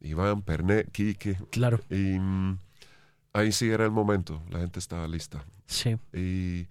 [0.00, 1.36] Iván, Pernet, Quique.
[1.50, 1.80] Claro.
[1.90, 2.58] Y mm,
[3.32, 5.44] ahí sí era el momento, la gente estaba lista.
[5.66, 5.96] Sí.
[6.12, 6.66] Y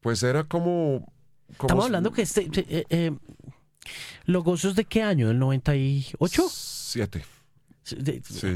[0.00, 1.12] pues era como...
[1.56, 2.48] como Estamos hablando que este...
[2.54, 3.12] eh, eh,
[4.24, 5.28] ¿Los gozos de qué año?
[5.28, 6.46] ¿Del 98?
[6.50, 7.24] Siete,
[7.90, 8.46] De- Sí.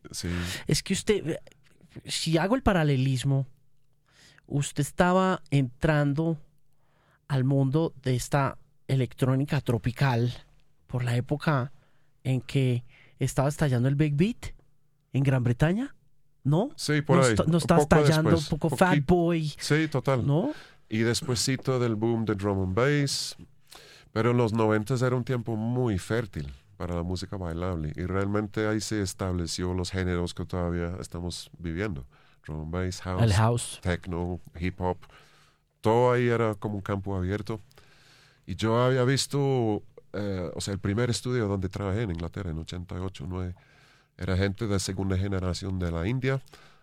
[0.00, 0.10] ok.
[0.12, 0.28] sí.
[0.66, 1.38] Es que usted,
[2.04, 3.46] si hago el paralelismo,
[4.46, 6.38] usted estaba entrando
[7.28, 10.32] al mundo de esta electrónica tropical
[10.86, 11.72] por la época
[12.24, 12.84] en que
[13.18, 14.54] estaba estallando el Big Beat
[15.12, 15.94] en Gran Bretaña,
[16.44, 16.70] ¿no?
[16.76, 17.30] Sí, por no, ahí.
[17.30, 20.26] está- no poco estallando después, un poco Fat Boy, Sí, total.
[20.26, 20.52] ¿no?
[20.88, 23.36] Y despuésito del boom de drum and bass.
[24.12, 27.92] Pero en los 90 era un tiempo muy fértil para la música bailable.
[27.96, 32.04] Y realmente ahí se estableció los géneros que todavía estamos viviendo.
[32.46, 33.78] Drum bass, house, El house.
[33.82, 34.98] techno, hip hop.
[35.80, 37.60] Todo ahí era como un campo abierto.
[38.46, 39.82] Y yo había visto,
[40.12, 43.54] eh, o sea, el primer estudio donde trabajé en Inglaterra en 88, 9,
[44.18, 46.40] era gente de segunda generación de la India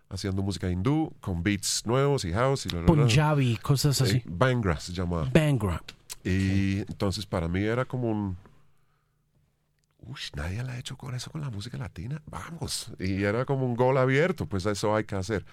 [0.10, 2.69] haciendo música hindú con beats nuevos y house y.
[2.69, 4.17] Punjabi, cosas así.
[4.17, 5.30] Eh, Bangra se llamaba.
[5.32, 5.82] Bangra.
[6.23, 8.38] Y entonces para mí era como un...
[10.10, 12.19] Uy, nadie le ha hecho con eso con la música latina.
[12.26, 12.91] Vamos.
[12.98, 15.45] Y era como un gol abierto, pues eso hay que hacer.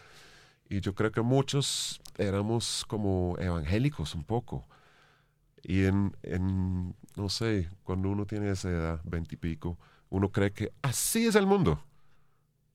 [0.69, 4.67] Y yo creo que muchos éramos como evangélicos un poco.
[5.63, 11.27] Y en, en no sé, cuando uno tiene esa edad, veintipico, uno cree que así
[11.27, 11.83] es el mundo.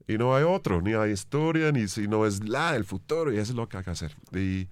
[0.08, 3.38] Y no hay otro, ni hay historia, ni si no es la del futuro, y
[3.38, 4.15] eso es lo que hay que hacer.
[4.34, 4.67] Y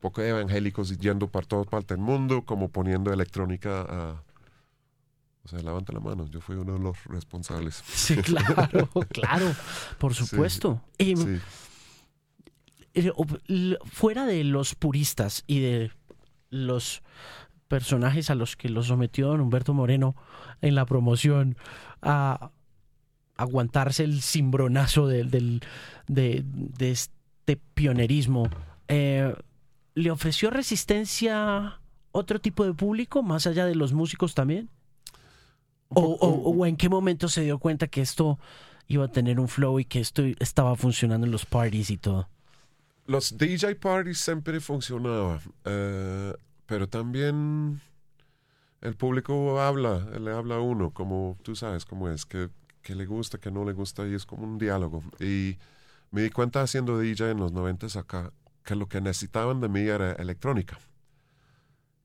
[0.00, 4.22] poco evangélicos yendo por todas partes del mundo, como poniendo electrónica a...
[5.44, 7.82] O sea, levanta la mano, yo fui uno de los responsables.
[7.86, 9.52] Sí, claro, claro,
[9.98, 10.80] por supuesto.
[10.98, 11.40] Y, Sí.
[12.94, 13.12] eh,
[13.86, 15.90] fuera de los puristas y de
[16.50, 17.02] los
[17.68, 20.14] personajes a los que los sometió don Humberto Moreno
[20.60, 21.56] en la promoción
[22.02, 22.50] a
[23.36, 25.62] aguantarse el cimbronazo del, del-
[26.06, 28.48] de, de este pionerismo,
[28.88, 29.34] eh,
[29.94, 31.80] ¿le ofreció resistencia
[32.12, 34.68] otro tipo de público más allá de los músicos también?
[35.94, 38.38] O, o- o en qué momento se dio cuenta que esto
[38.88, 42.28] iba a tener un flow y que esto estaba funcionando en los parties y todo?
[43.06, 46.34] Los DJ parties siempre funcionaba, eh,
[46.66, 47.80] pero también
[48.80, 52.48] el público habla, le habla a uno, como tú sabes cómo es, que,
[52.82, 55.02] que le gusta, que no le gusta, y es como un diálogo.
[55.20, 55.58] Y
[56.10, 58.32] me di cuenta haciendo DJ en los 90 acá,
[58.64, 60.78] que lo que necesitaban de mí era electrónica.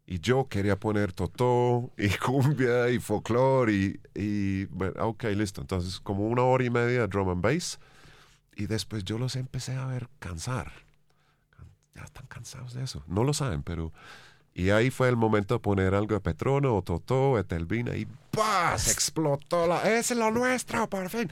[0.09, 5.61] Y yo quería poner totó y cumbia y folclore y, y bueno, ok, listo.
[5.61, 7.77] Entonces, como una hora y media de drum and bass.
[8.55, 10.71] Y después yo los empecé a ver cansar.
[11.93, 13.03] Ya están cansados de eso.
[13.07, 13.91] No lo saben, pero...
[14.53, 18.07] Y ahí fue el momento de poner algo de Petrono o Totó, Etelvina y.
[18.77, 19.83] Se explotó la...
[19.83, 21.29] ¡Ese es lo nuestro, por fin!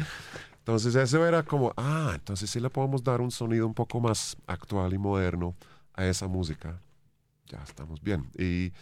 [0.59, 4.35] Entonces eso era como, ah, entonces sí le podemos dar un sonido un poco más
[4.47, 5.55] actual y moderno
[5.93, 6.79] a esa música.
[7.47, 8.29] Ya estamos bien.
[8.38, 8.73] Y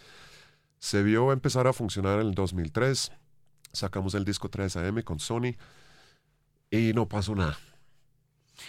[0.78, 3.12] se vio empezar a funcionar en el 2003.
[3.72, 5.56] Sacamos el disco 3AM con Sony
[6.70, 7.58] y no pasó nada.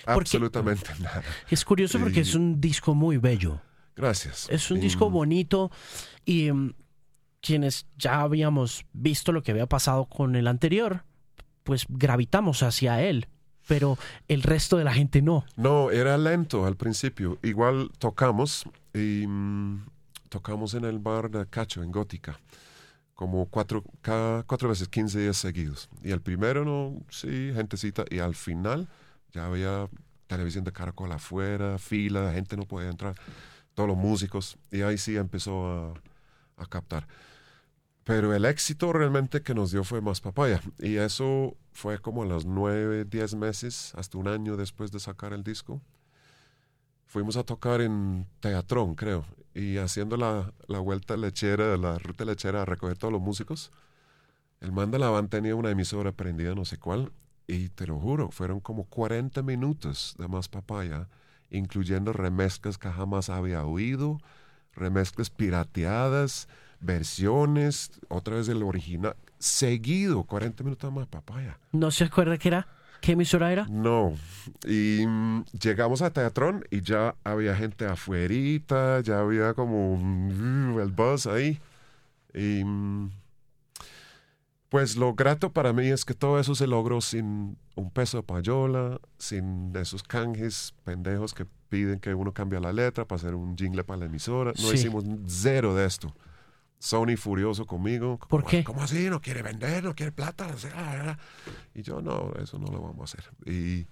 [0.05, 1.23] Porque- Absolutamente nada.
[1.49, 3.61] Es curioso porque Y- es un disco muy bello.
[3.95, 4.47] Gracias.
[4.49, 5.71] Es un Y, disco bonito
[6.25, 6.73] y mm,
[7.41, 11.03] quienes ya habíamos visto lo que había pasado con el anterior,
[11.63, 13.27] pues gravitamos hacia él,
[13.67, 15.45] pero el resto de la gente no.
[15.55, 17.39] No, era lento al principio.
[17.43, 19.85] Igual tocamos y mm,
[20.29, 22.39] tocamos en el bar de Cacho, en Gótica,
[23.13, 25.89] como cuatro, cada cuatro veces, 15 días seguidos.
[26.01, 28.05] Y el primero, no, sí, gentecita.
[28.09, 28.87] Y al final
[29.33, 29.89] ya había
[30.27, 33.15] televisión de caracol afuera, fila, la gente no podía entrar,
[33.73, 34.57] todos los músicos.
[34.71, 35.93] Y ahí sí empezó a,
[36.57, 37.07] a captar.
[38.05, 40.61] Pero el éxito realmente que nos dio fue más papaya.
[40.79, 45.33] Y eso fue como a los nueve, diez meses, hasta un año después de sacar
[45.33, 45.81] el disco.
[47.15, 49.23] Fuimos a tocar en Teatrón, creo,
[49.53, 53.71] y haciendo la, la vuelta lechera, la ruta lechera a recoger todos los músicos.
[54.59, 57.13] El man de la van tenía una emisora prendida, no sé cuál,
[57.47, 61.07] y te lo juro, fueron como 40 minutos de más papaya,
[61.49, 64.19] incluyendo remezclas que jamás había oído,
[64.73, 66.49] remezclas pirateadas,
[66.81, 71.59] versiones, otra vez el original, seguido, 40 minutos más papaya.
[71.71, 72.67] ¿No se acuerda qué era?
[73.05, 73.67] ¿Qué emisora era?
[73.69, 74.15] No,
[74.67, 80.91] y mm, llegamos a Teatrón y ya había gente afuerita, ya había como un- el
[80.91, 81.59] buzz ahí.
[82.33, 83.11] Y mm,
[84.69, 88.23] pues lo grato para mí es que todo eso se logró sin un peso de
[88.23, 93.55] payola, sin esos canjes pendejos que piden que uno cambie la letra para hacer un
[93.55, 94.51] jingle para la emisora.
[94.57, 94.75] No Sí.
[94.75, 96.13] hicimos cero de esto.
[96.79, 98.17] Sony furioso conmigo.
[98.19, 98.63] ¿Por ¿Cómo- qué?
[98.63, 99.09] ¿Cómo así?
[99.09, 99.83] ¿No quiere vender?
[99.83, 100.47] ¿No quiere plata?
[101.73, 103.31] Y yo, no, eso no lo vamos a hacer.
[103.45, 103.87] Y,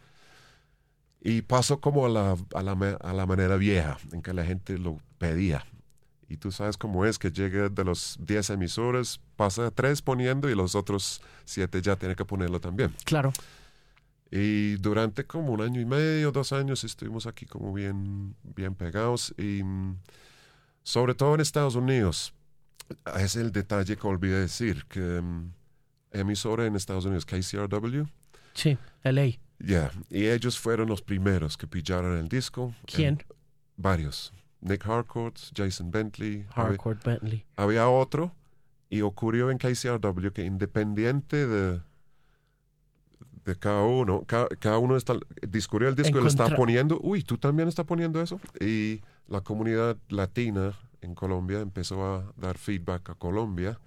[1.22, 4.78] y pasó como a la, a, la, a la manera vieja, en que la gente
[4.78, 5.66] lo pedía.
[6.30, 10.50] Y tú sabes cómo es, que llega de los 10 emisores, pasa a 3 poniendo
[10.50, 12.94] y los otros 7 ya tienen que ponerlo también.
[13.06, 13.32] Claro.
[14.32, 19.34] Y durante como un año y medio, dos años, estuvimos aquí como bien, bien pegados.
[19.38, 19.98] Y mm,
[20.82, 22.34] sobre todo en Estados Unidos,
[23.18, 25.52] es el detalle que olvidé decir, que mm,
[26.12, 28.06] emisora en Estados Unidos, KCRW,
[28.54, 29.40] Sí, LA.
[29.60, 32.74] ya, y ellos fueron los primeros que pillaron el disco.
[32.86, 33.20] ¿Quién?
[33.20, 33.26] En-
[33.78, 34.32] varios.
[34.62, 36.46] Nick Harcourt, Jason Bentley.
[36.52, 37.46] había- Hardcore Bentley.
[37.58, 38.34] había otro
[38.90, 41.82] y ocurrió en KCRW que independiente de,
[43.46, 45.16] de cada uno, ca- cada, uno está,
[45.50, 48.40] discurrió el disco y lo está poniendo, uy, tú también estás poniendo eso.
[48.62, 50.74] Y la comunidad latina
[51.06, 53.80] en Colombia empezó a dar feedback a Colombia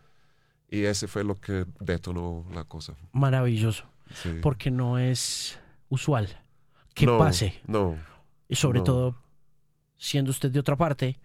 [0.69, 2.95] y ese fue lo que detonó la cosa.
[3.13, 3.85] Maravilloso.
[4.15, 4.39] Sí.
[4.43, 6.41] Porque no es usual
[6.95, 7.61] que No, pase.
[7.67, 7.97] No,
[8.49, 8.85] Y sobre no.
[8.85, 9.17] todo,
[9.97, 11.19] siendo usted de otra parte,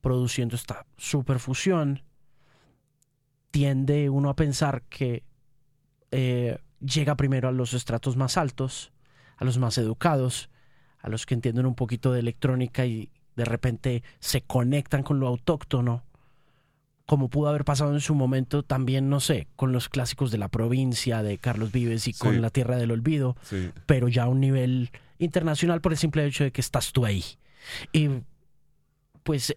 [0.00, 2.02] produciendo esta superfusión,
[3.50, 5.24] tiende uno a pensar que
[6.10, 8.92] eh, llega primero a los estratos más altos,
[9.36, 10.50] a los más educados,
[10.98, 15.28] a los que entienden un poquito de electrónica y de repente se conectan con lo
[15.28, 16.04] autóctono,
[17.06, 20.48] como pudo haber pasado en su momento también, no sé, con los clásicos de la
[20.48, 22.18] provincia de Carlos Vives y Sí.
[22.18, 26.24] con La Tierra del Olvido sí, pero ya a un nivel internacional por el simple
[26.26, 27.22] hecho de que estás tú ahí.
[27.92, 28.08] Y
[29.22, 29.54] pues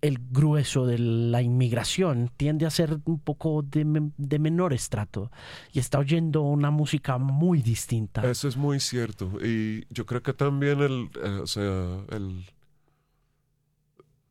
[0.00, 5.32] el grueso de la inmigración tiende a ser un poco de, de menor estrato
[5.72, 8.28] y está oyendo una música muy distinta.
[8.28, 9.38] Eso es muy cierto.
[9.44, 12.44] Y yo creo que también el, eh, o sea, el...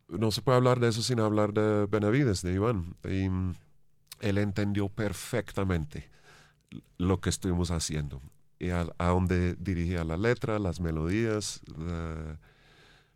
[0.09, 2.95] No se puede hablar de eso sin hablar de Benavides, de Iván.
[3.03, 3.53] Y mm,
[4.21, 6.09] él entendió perfectamente
[6.97, 8.21] lo que estuvimos haciendo.
[8.59, 11.61] Y a, a dónde dirigía la letra, las melodías.
[11.77, 12.39] la-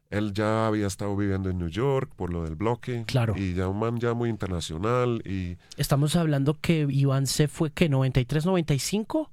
[0.09, 3.05] él ya había estado viviendo en New York por lo del bloque.
[3.07, 3.33] Claro.
[3.37, 5.21] Y ya un man ya muy internacional.
[5.25, 7.89] Y Estamos hablando que Iván se fue, ¿qué?
[7.89, 9.31] ¿93, 95?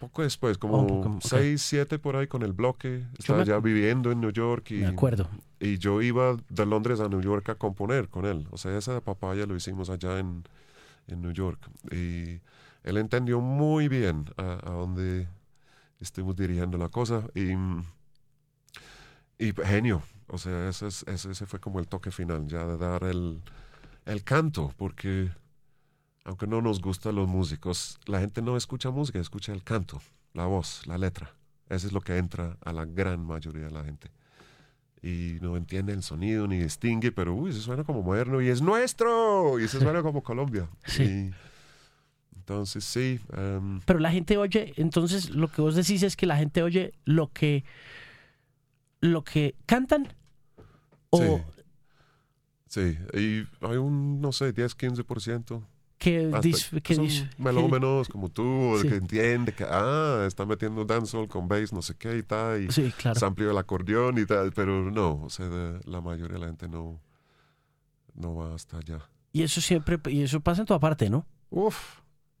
[0.00, 1.22] poco después, Oh, como poco- ok.
[1.22, 3.04] seis, siete por ahí con el bloque.
[3.18, 5.28] Estaba me- ya viviendo en New York y, Me acuerdo.
[5.64, 8.46] Y yo iba de Londres a New York a componer con él.
[8.50, 10.44] O sea, esa de papaya lo hicimos allá en,
[11.08, 11.60] en New York.
[11.92, 12.40] Y
[12.84, 15.28] él entendió muy bien a, a dónde
[16.00, 17.24] estuvimos dirigiendo la cosa.
[17.34, 17.54] Y,
[19.38, 20.02] y genio.
[20.28, 23.42] O sea, ese, es- ese, ese fue como el toque final, ya de dar el,
[24.06, 25.30] el canto, porque
[26.24, 30.00] aunque no nos gustan los músicos, la gente no escucha música, escucha el canto,
[30.34, 31.34] la voz, la letra.
[31.68, 34.10] Eso es lo que entra a la gran mayoría de la gente.
[35.04, 38.62] Y no entiende el sonido ni distingue, pero uy, eso suena como moderno y es
[38.62, 39.60] nuestro.
[39.60, 40.66] Y eso suena como Colombia.
[40.86, 41.02] Sí.
[41.02, 43.20] Y entonces, sí.
[43.36, 46.94] em, Pero la gente oye, entonces lo que vos decís es que la gente oye
[47.04, 47.64] lo que
[49.00, 50.08] lo que cantan
[51.10, 51.42] o Sí.
[52.66, 55.62] Sí, y hay un, no sé, 10, 15%.
[56.04, 58.88] Que, hasta- que son melómenos como tú, Sí.
[58.88, 62.70] que entiende que, ah, está metiendo dancehall con bass, no sé qué y tal, y
[62.72, 63.18] Sí, claro.
[63.18, 66.68] sampleo del acordeón y tal, pero no, o sea, de- la mayoría de la gente
[66.68, 67.00] no,
[68.14, 69.00] no va hasta allá.
[69.32, 71.26] Y eso siempre, y eso pasa en toda parte, ¿no?
[71.50, 71.76] Uf,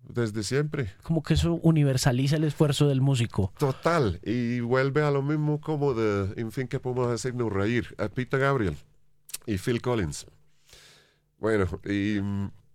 [0.06, 0.92] desde siempre.
[1.02, 3.52] Como que eso universaliza el esfuerzo del músico.
[3.58, 8.08] Total, y vuelve a lo mismo como de, en fin, que podemos hacernos reír, a
[8.08, 8.76] Peter Gabriel
[9.46, 10.26] y Phil Collins.
[11.38, 12.18] Bueno, y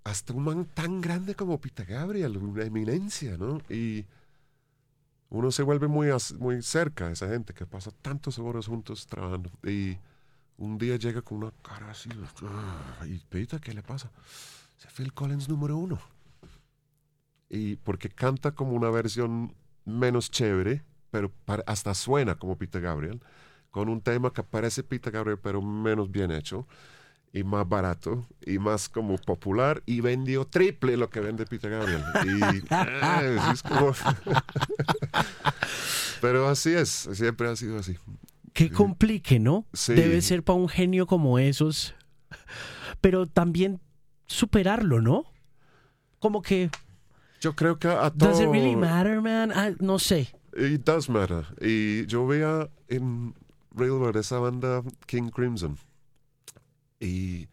[0.03, 3.59] hasta un man tan grande como Peter Gabriel, una eminencia, ¿no?
[3.69, 4.05] Y
[5.29, 6.07] uno se vuelve muy,
[6.39, 9.51] muy cerca de esa gente que pasa tantos horas juntos trabajando.
[9.63, 9.97] Y
[10.57, 12.09] un día llega con una cara así,
[12.43, 14.12] "Ah", y Peter, ¿qué le pasa?
[14.77, 15.99] Es Phil Collins número uno.
[17.49, 19.53] Y porque canta como una versión
[19.85, 21.31] menos chévere, pero
[21.65, 23.21] hasta suena como Peter Gabriel,
[23.71, 26.67] con un tema que parece Peter Gabriel, pero menos bien hecho,
[27.31, 32.03] y más barato, y más como popular, y vendió triple lo que vende Peter Gabriel.
[32.25, 33.93] Y ah, es como...
[36.21, 37.97] pero así es, siempre ha sido así.
[38.53, 39.65] Qué complique, ¿no?
[39.73, 39.93] Sí.
[39.93, 41.93] Debe ser para un genio como esos.
[42.99, 43.80] Pero también
[44.25, 45.25] superarlo, ¿no?
[46.19, 46.69] Como que,
[47.39, 48.53] Yo creo que a does it todo...
[48.53, 49.51] really matter, man?
[49.53, 50.34] Ah, no sé.
[50.57, 51.45] It does matter.
[51.61, 53.36] Y yo veía en
[53.71, 55.77] Railroad esa banda King Crimson.
[57.00, 57.47] Y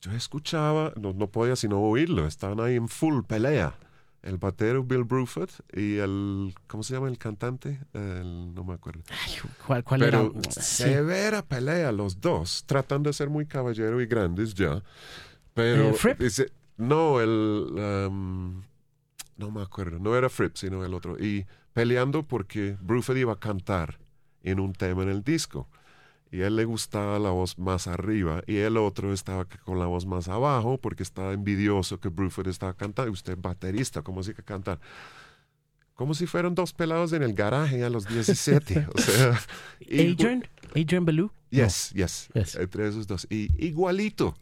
[0.00, 3.74] yo escuchaba, no, no podía sino oírlo, estaban ahí en full pelea.
[4.22, 7.80] El batero Bill Bruford y el, ¿cómo se llama el cantante?
[7.94, 9.02] El- no me acuerdo.
[9.10, 9.32] Ay,
[9.66, 10.50] ¿Cuál, cuál Pero era?
[10.52, 10.82] Sí.
[10.84, 14.82] severa pelea los dos, tratando de ser muy caballero y grandes ya.
[15.54, 17.28] Pero dice, no, el
[18.08, 18.62] um,
[19.36, 21.18] no me acuerdo, no era Fripp, sino el otro.
[21.18, 23.98] Y peleando porque Bruford iba a cantar
[24.42, 25.66] en un tema en el disco.
[26.32, 29.86] Y a él le gustaba la voz más arriba y el otro estaba con la
[29.86, 33.10] voz más abajo porque estaba envidioso que Bruford estaba cantando.
[33.10, 34.78] Y usted baterista, ¿cómo así que cantar?
[35.94, 38.86] Como si fueran dos pelados en el garaje a los 17.
[38.94, 39.40] o sea,
[39.90, 41.30] Adrian, Adrian Belew.
[41.50, 42.54] Yes, yes, Yes.
[42.54, 43.26] Entre esos dos.
[43.28, 44.36] Y igualito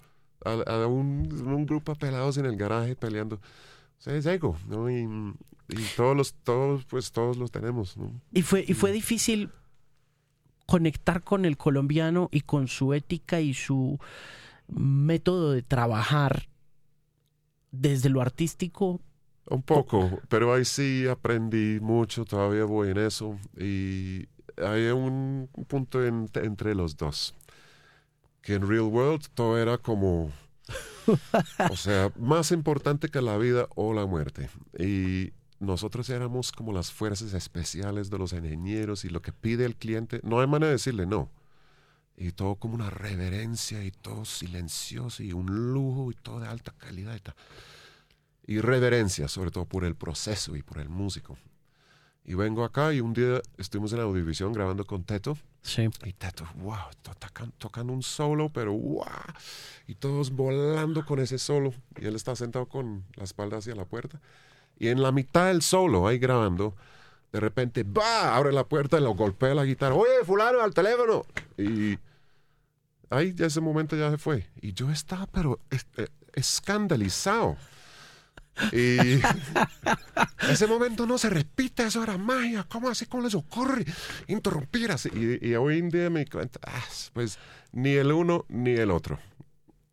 [0.44, 3.36] a, a un, un grupo de pelados en el garaje peleando.
[3.36, 4.88] O sea, es ego, ¿no?
[4.90, 5.08] Y,
[5.68, 8.12] y todos los, todos, pues todos los tenemos, ¿no?
[8.32, 9.50] Y fue, y fue difícil
[10.68, 13.98] conectar con el colombiano y con su ética y su
[14.68, 16.50] método de trabajar
[17.70, 19.00] desde lo artístico.
[19.46, 23.38] Un poco, pero ahí sí aprendí mucho, todavía voy en eso.
[23.56, 24.28] Y
[24.62, 27.34] hay un punto en- entre los dos.
[28.42, 30.30] Que en Real World todo era como,
[31.70, 34.50] o sea, más importante que la vida o la muerte.
[34.78, 39.76] Y nosotros éramos como las fuerzas especiales de los ingenieros y lo que pide el
[39.76, 41.30] cliente, no hay manera de decirle no.
[42.16, 46.72] Y todo como una reverencia y todo silencioso y un lujo y todo de alta
[46.72, 47.34] calidad y tal
[48.48, 51.36] y reverencia, sobre todo por el proceso y por el músico.
[52.24, 55.36] Y vengo acá y un día estuvimos en la audiovisión grabando con Teto.
[55.60, 55.90] Sí.
[56.04, 56.88] Y Teto, wow,
[57.20, 59.04] tocan, tocan un solo, pero wow.
[59.86, 61.74] Y todos volando con ese solo.
[62.00, 64.18] Y él está sentado con la espalda hacia la puerta.
[64.78, 66.74] Y en la mitad del solo, ahí grabando,
[67.32, 68.36] de repente, ¡va!
[68.36, 69.94] Abre la puerta y lo golpea la guitarra.
[69.94, 71.24] Oye, fulano, al teléfono.
[71.56, 71.98] Y
[73.10, 74.46] ahí ya ese momento ya se fue.
[74.60, 77.56] Y yo estaba, pero es- eh, escandalizado.
[78.72, 78.98] Y
[80.50, 82.64] ese momento no se repite, eso era magia.
[82.68, 83.06] ¿Cómo así?
[83.06, 83.84] ¿Cómo les ocurre
[84.26, 85.10] interrumpir así?
[85.42, 87.38] Y, hoy en día me cuenta, ah, pues
[87.72, 89.18] ni el uno ni el otro.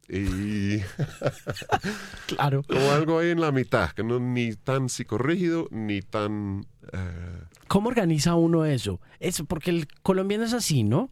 [0.07, 0.79] Y
[2.27, 2.63] Claro.
[2.63, 6.65] como algo ahí en la mitad, que no ni tan psicorrígido ni tan...
[6.93, 8.99] eh, ¿Cómo organiza uno eso?
[9.19, 11.09] Es porque el colombiano es así, ¿no?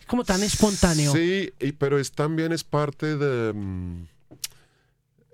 [0.00, 1.12] Es como tan espontáneo.
[1.12, 3.52] Sí, y- pero es también es parte de...
[3.52, 4.04] mm,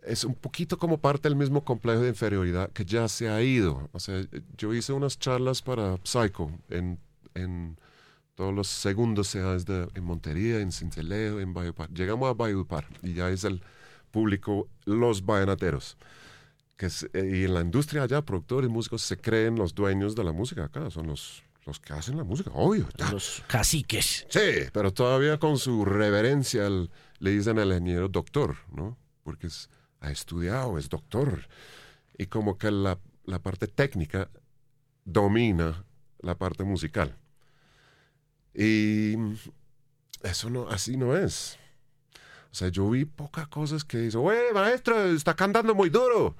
[0.04, 3.88] es un poquito como parte del mismo complejo de inferioridad que ya se ha ido.
[3.92, 4.20] O sea,
[4.56, 6.98] yo hice unas charlas para Psycho en,
[7.34, 7.76] en
[8.40, 11.90] todos los segundos seas de, en Montería, en Cincelejo, en Valledupar.
[11.90, 13.62] Llegamos a Valledupar y ya es el
[14.10, 15.98] público, los vallenateros.
[16.78, 20.24] Que es- eh, y en la industria allá, productores, músicos, se creen los dueños de
[20.24, 20.90] la música acá.
[20.90, 22.88] Son los, los que hacen la música, obvio.
[22.96, 23.12] ya.
[23.12, 24.26] Los caciques.
[24.30, 24.40] Sí,
[24.72, 26.66] pero todavía con su reverencia
[27.18, 28.96] le dicen al ingeniero doctor, ¿no?
[29.22, 29.68] Porque es-
[30.00, 31.46] ha estudiado, es doctor.
[32.16, 34.30] Y como que la, la parte técnica
[35.04, 35.84] domina
[36.20, 37.18] la parte musical.
[38.54, 39.14] Y
[40.22, 41.58] eso no, así no es.
[42.52, 46.36] O sea, yo vi pocas cosas que dice, ¡Oye, maestro, está cantando muy duro!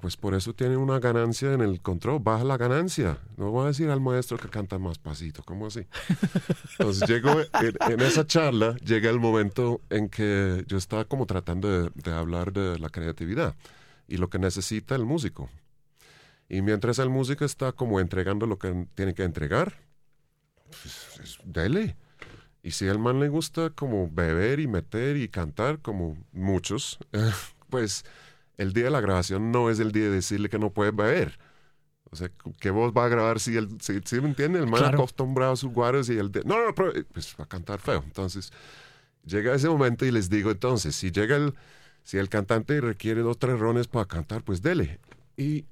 [0.00, 3.18] Pues por eso tiene una ganancia en el control, baja la ganancia.
[3.36, 5.84] No voy a decir al maestro que canta más pasito, ¿cómo así?
[6.78, 11.68] Entonces llego, en, en esa charla llega el momento en que yo estaba como tratando
[11.68, 13.56] de, de hablar de la creatividad
[14.06, 15.50] y lo que necesita el músico.
[16.48, 19.74] Y mientras el músico está como entregando lo que tiene que entregar,
[20.70, 21.96] pues es- dele.
[22.62, 26.98] Y si al man le gusta como beber y meter y cantar como muchos,
[27.70, 28.04] pues
[28.58, 31.38] el día de la grabación no es el día de decirle que no puede beber.
[32.12, 34.58] O sea, ¿qué voz va a grabar si el, si, si me entiende?
[34.58, 34.98] El man Claro.
[34.98, 37.78] acostumbrado a sus guaros y el de, no, no, pero, eh, pues va a cantar
[37.80, 38.02] feo.
[38.04, 38.52] Entonces,
[39.24, 41.54] llega ese momento y les digo, entonces, si llega el,
[42.02, 44.98] si el cantante requiere dos, tres rones para cantar, pues dele.
[45.36, 45.66] Y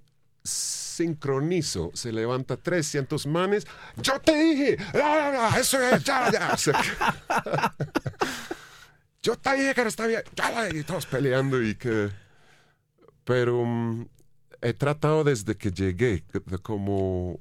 [0.98, 6.56] sincronizo, se levanta 300 manes, yo te dije, "Ah, ah, ah, eso es, ya, ya.
[9.20, 12.08] Yo te dije que no está bien, ya, y todos peleando y que...
[13.24, 14.06] Pero mm,
[14.62, 17.40] he tratado desde que llegué de como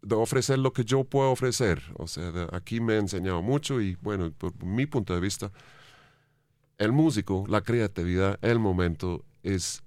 [0.00, 1.82] de ofrecer lo que yo puedo ofrecer.
[1.98, 5.50] O sea, aquí me he enseñado mucho y bueno, por mi punto de vista,
[6.78, 9.82] el músico, la creatividad, el momento es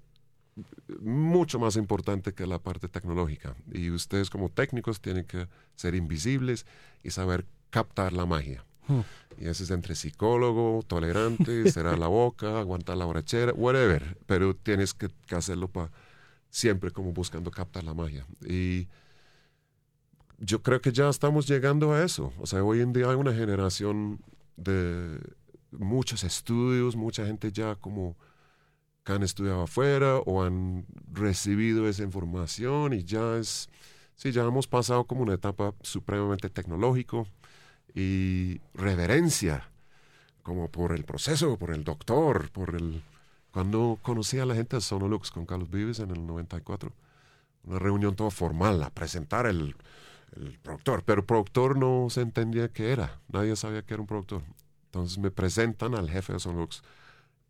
[1.00, 3.54] mucho más importante que la parte tecnológica.
[3.72, 6.66] Y ustedes como técnicos tienen que ser invisibles
[7.02, 8.64] y saber captar la magia.
[8.88, 9.00] Hmm.
[9.38, 14.18] Y eso es entre psicólogo, tolerante, cerrar la boca, aguantar la borrachera, whatever.
[14.26, 15.90] Pero tienes que, que hacerlo para
[16.50, 18.26] siempre como buscando captar la magia.
[18.46, 18.88] Y
[20.38, 22.32] yo creo que ya estamos llegando a eso.
[22.38, 24.20] O sea, hoy en día hay una generación
[24.56, 25.18] de
[25.70, 28.16] muchos estudios, mucha gente ya como
[29.04, 33.68] que han estudiado afuera o han recibido esa información y ya es,
[34.14, 37.26] sí, ya hemos pasado como una etapa supremamente tecnológico
[37.94, 39.68] y reverencia
[40.42, 43.02] como por el proceso, por el doctor, por el...
[43.52, 46.92] Cuando conocí a la gente de Sonolux con Carlos Vives en el 94,
[47.64, 49.76] una reunión toda formal a presentar el,
[50.36, 54.42] el productor, pero productor no se entendía qué era, nadie sabía que era un productor.
[54.86, 56.82] Entonces me presentan al jefe de Sonolux,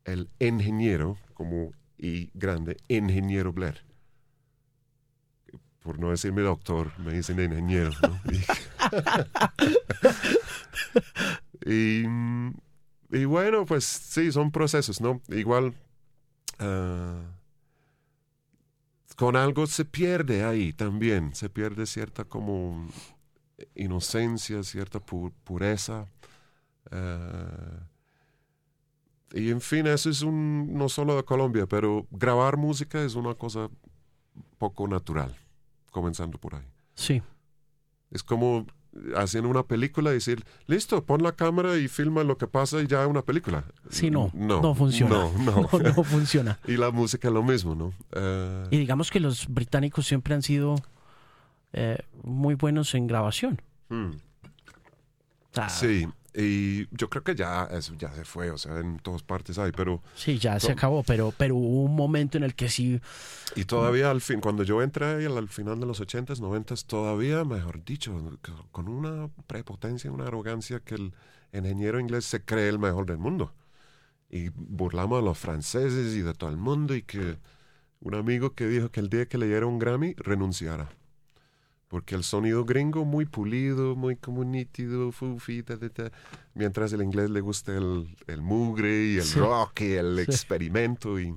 [0.05, 3.84] el ingeniero, como y grande, ingeniero Blair.
[5.80, 7.92] Por no decirme doctor, me dicen ingeniero.
[8.03, 8.20] ¿no?
[11.70, 12.05] y,
[13.11, 15.20] y, bueno, pues sí, son procesos, ¿no?
[15.28, 15.74] Igual
[16.61, 17.22] uh,
[19.16, 22.88] con algo se pierde ahí también, se pierde cierta como
[23.74, 26.07] inocencia, cierta pu pureza.
[26.90, 27.91] Uh,
[29.35, 33.35] y en fin, eso es un, no solo de Colombia, pero grabar música es una
[33.35, 33.68] cosa
[34.59, 35.35] poco natural,
[35.91, 36.66] comenzando por ahí.
[36.95, 37.22] Sí.
[38.11, 38.66] Es como
[39.16, 42.87] haciendo una película y decir, listo, pon la cámara y filma lo que pasa y
[42.87, 43.64] ya una película.
[43.89, 45.14] Sí, no, no, no funciona.
[45.14, 45.68] No, no.
[45.72, 46.59] no, no funciona.
[46.66, 47.87] y la música es lo mismo, ¿no?
[48.14, 50.76] Uh, y digamos que los británicos siempre han sido
[51.72, 53.62] eh, muy buenos en grabación.
[53.89, 54.11] Hmm.
[55.57, 55.68] Ah.
[55.68, 59.59] Sí, y yo creo que ya eso ya se fue, o sea, en todas partes
[59.59, 60.03] hay, pero...
[60.14, 63.01] Sí, ya se acabó, pero, pero hubo un momento en el que sí...
[63.55, 67.45] Y todavía al fin, cuando yo entré al, al final de los 80s, 90s, todavía,
[67.45, 68.39] mejor dicho,
[68.70, 71.14] con una prepotencia, una arrogancia que el
[71.53, 73.53] ingeniero inglés se cree el mejor del mundo.
[74.30, 77.37] Y burlamos a los franceses y de todo el mundo y que
[78.01, 80.89] un amigo que dijo que el día que le diera un Grammy renunciara
[81.93, 86.11] porque el sonido gringo muy pulido, muy como nítido, fufi, ta, ta, ta,
[86.55, 89.38] mientras el inglés le gusta el, el mugre y el Sí.
[89.38, 90.22] rock y el Sí.
[90.22, 91.20] experimento.
[91.20, 91.34] Y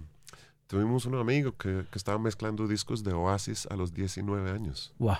[0.67, 4.93] tuvimos un amigo que, que estaba mezclando discos de Oasis a los 19 años.
[4.97, 5.17] Wow.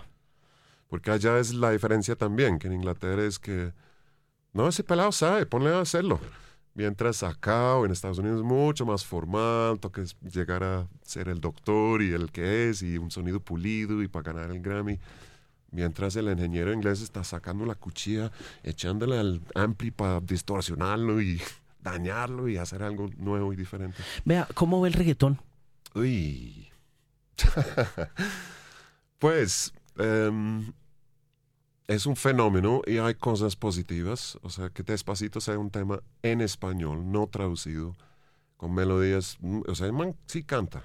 [0.88, 3.73] Porque allá es la diferencia también, que en Inglaterra es que,
[4.53, 6.17] no, ese pelado sabe, ponle a hacerlo.
[6.76, 11.39] Mientras acá o en Estados Unidos es mucho más formal, toca llegar a ser el
[11.39, 14.99] doctor y el que es, y un sonido pulido y para ganar el Grammy.
[15.71, 18.30] Mientras el ingeniero inglés está sacando la cuchilla,
[18.61, 21.41] echándole al ampli para distorsionarlo y
[21.82, 24.03] dañarlo y hacer algo nuevo y diferente.
[24.26, 25.39] Vea, ¿cómo ve el reggaetón?
[25.93, 26.67] Uy.
[29.19, 30.73] pues em,
[31.88, 34.38] es un fenómeno y hay cosas positivas.
[34.41, 37.95] O sea, que Despacito sea un tema en español, no traducido,
[38.57, 39.38] con melodías.
[39.39, 40.83] mm, O sea, el man sí canta.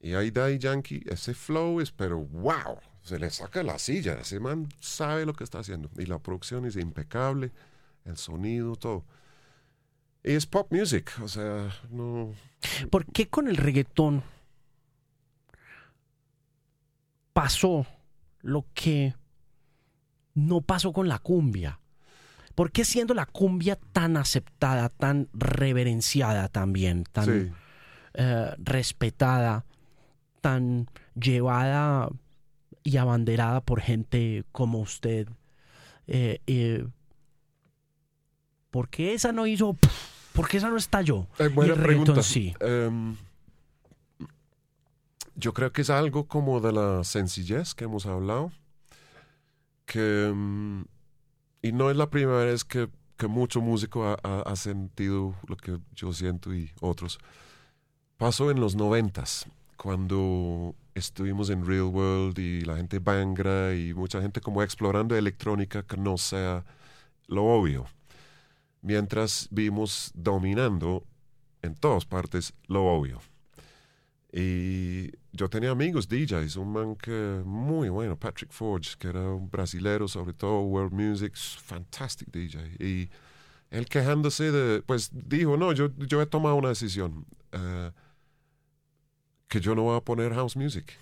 [0.00, 4.14] Y ahí Daddy Yankee, ese flow es, pero wow, se le saca la silla.
[4.14, 5.90] Ese man sabe lo que está haciendo.
[5.98, 7.52] Y la producción es impecable,
[8.04, 9.04] el sonido, todo.
[10.22, 12.32] Y es pop music, o sea, no.
[12.90, 14.22] ¿Por qué con el reggaetón
[17.34, 17.86] pasó
[18.40, 19.14] lo que
[20.34, 21.80] no pasó con la cumbia?
[22.54, 27.52] ¿Por qué siendo la cumbia tan aceptada, tan reverenciada también, tan Sí.
[28.14, 29.64] eh, respetada,
[30.40, 32.08] tan llevada
[32.84, 35.28] y abanderada por gente como usted?
[36.06, 36.86] eh, eh,
[38.70, 39.76] ¿Por qué esa no hizo?
[40.32, 41.28] ¿Por qué esa no estalló?
[41.54, 42.22] Buena pregunta.
[42.22, 42.54] sí.
[42.60, 43.16] Em,
[45.36, 48.52] yo creo que es algo como de la sencillez que hemos hablado.
[49.86, 50.84] Que, em,
[51.62, 55.56] y no es la primera vez que, que mucho músico ha, ha- ha sentido lo
[55.56, 57.18] que yo siento y otros.
[58.16, 64.20] Pasó en los noventas, cuando estuvimos en Real World y la gente bangra y mucha
[64.22, 66.64] gente como explorando electrónica que no sea
[67.26, 67.86] lo obvio
[68.82, 71.04] mientras vimos dominando
[71.62, 73.20] en todas partes lo obvio.
[74.32, 79.50] Y yo tenía amigos DJs, un man que muy bueno, Patrick Forge, que era un
[79.50, 82.76] brasilero, sobre todo world music, fantastic DJ.
[82.78, 83.10] Y
[83.70, 87.90] él quejándose de, pues dijo, no, yo, yo he tomado una decisión, eh,
[89.48, 90.92] que yo no voy a poner house music.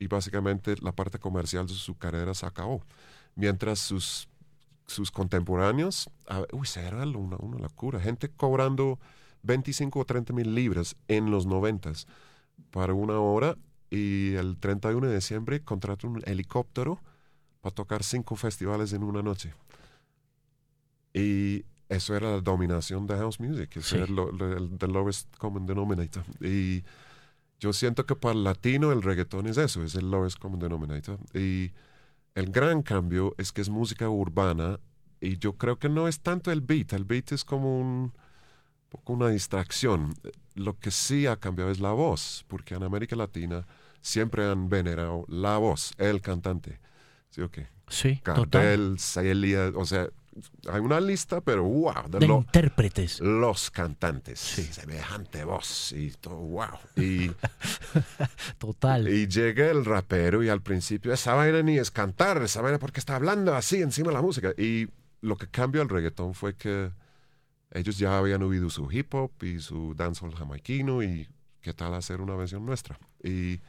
[0.00, 2.82] Y básicamente la parte comercial de su carrera se acabó.
[3.36, 4.28] Mientras sus
[4.86, 7.98] sus contemporáneos, a- uy, era una, una locura.
[8.00, 8.98] Gente cobrando
[9.42, 11.92] 25 o 30 mil libras en los 90
[12.70, 13.56] para una hora
[13.90, 17.00] y el 31 de diciembre contratan un helicóptero
[17.60, 19.54] para tocar cinco festivales en una noche.
[21.12, 23.96] Y eso era la dominación de house music, eso Sí.
[23.96, 26.24] era lo- lo- el the lowest common denominator.
[26.40, 26.82] Y
[27.60, 31.18] yo siento que para el latino el reggaetón es eso, es el lowest common denominator.
[31.32, 31.70] Y
[32.34, 34.80] el gran cambio es que es música urbana
[35.20, 38.12] y yo creo que no es tanto el beat, el beat es como un
[38.94, 40.14] poco una distracción.
[40.54, 43.66] Lo que sí ha cambiado es la voz, porque en América Latina
[44.00, 46.78] siempre han venerado la voz, el cantante.
[47.30, 47.66] ¿Sí o qué?
[47.88, 48.48] Sí, total.
[48.62, 50.06] Gardel, Celia, o sea,
[50.70, 53.18] hay una lista, pero wow, de, De lo- intérpretes.
[53.20, 54.38] los cantantes.
[54.38, 54.62] Sí.
[54.62, 56.78] Semejante voz y todo, wow.
[56.96, 57.32] Y,
[58.58, 59.08] Total.
[59.08, 63.00] y llega el rapero y al principio esa vaina ni es cantar, esa vaina porque
[63.00, 64.52] está hablando así encima de la música.
[64.56, 64.88] Y
[65.20, 66.90] lo que cambió al reggaetón fue que
[67.74, 71.28] ellos ya habían oído su hip hop y su dancehall jamaiquino y
[71.60, 72.98] qué tal hacer una versión nuestra.
[73.22, 73.60] Y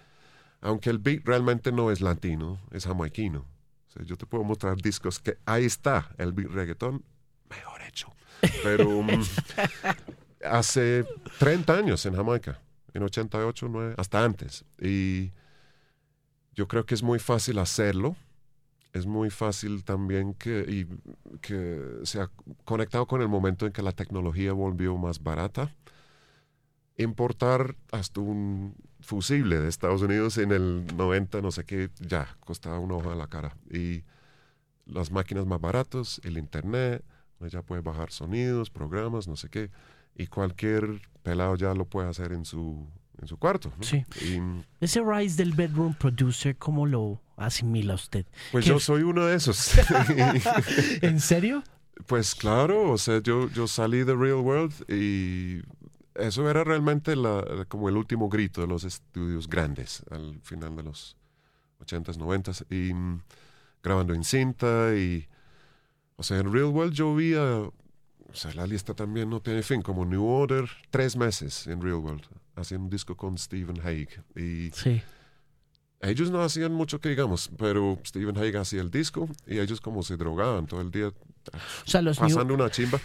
[0.62, 3.39] aunque el beat realmente no es latino, es jamaiquino.
[3.39, 7.03] O sea, yo te puedo mostrar discos que ahí está el beat reggaetón
[7.49, 8.14] mejor hecho.
[8.64, 9.24] Pero mm,
[10.43, 11.06] hace
[11.39, 12.62] 30 años en Jamaica,
[12.93, 14.66] en 88, 9, hasta antes.
[14.80, 15.32] Y
[16.53, 18.16] yo creo que es muy fácil hacerlo.
[18.95, 20.87] Es muy fácil también que, y,
[21.41, 22.31] que se ha
[22.63, 25.75] conectado con el momento en que la tecnología volvió más barata.
[26.97, 32.79] Importar hasta un fusible de Estados Unidos en el 90, no sé qué, ya costaba
[32.79, 33.57] una hoja de la cara.
[33.69, 34.03] Y
[34.85, 37.03] las máquinas más baratas, el internet,
[37.49, 39.71] ya puede bajar sonidos, programas, no sé qué,
[40.15, 42.87] y cualquier pelado ya lo puede hacer en su,
[43.21, 43.73] en su cuarto.
[43.77, 43.83] ¿no?
[43.83, 44.05] Sí.
[44.21, 44.39] Y,
[44.79, 48.25] Ese rise del bedroom producer, ¿cómo lo asimila usted?
[48.51, 49.71] pues ¿Qué- yo soy uno de esos.
[51.01, 51.63] ¿En serio?
[52.07, 55.61] Pues claro, o sea, yo, yo salí de Real World y
[56.13, 60.83] eso era realmente la, como el último grito de los estudios grandes al final de
[60.83, 61.15] los
[61.86, 63.21] 80s, 90s y mm,
[63.81, 65.27] grabando en cinta y,
[66.17, 67.73] o sea, en Real World yo vi, a- o
[68.33, 72.23] sea, la lista también no tiene fin, como New Order, tres meses en Real World,
[72.55, 75.01] haciendo un disco con Stephen Haig y Sí.
[76.10, 80.03] Ellos no hacían mucho que digamos, pero Stephen Haig hacía el disco y ellos como
[80.03, 81.14] se drogaban todo el día O
[81.86, 82.99] sea, los New, pasando una chimba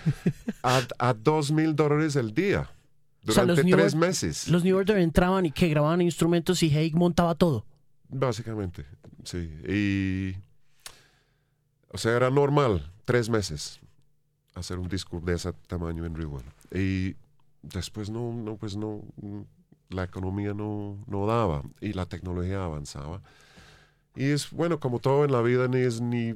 [0.62, 2.70] a, a dos mil dólares el día
[3.26, 4.48] O sea, los durante New tres meses.
[4.48, 7.66] los New Order entraban y que grababan instrumentos y Haig montaba todo.
[8.08, 8.84] Básicamente,
[9.24, 9.50] sí.
[9.68, 10.34] Y.
[11.92, 13.80] O sea, era normal, tres meses,
[14.54, 16.50] hacer un disco de ese tamaño en World.
[16.72, 17.16] Y
[17.62, 19.02] después no, no pues no,
[19.90, 23.22] la economía no, no daba y la tecnología avanzaba.
[24.14, 26.34] Y es bueno, como todo en la vida, ni es ni,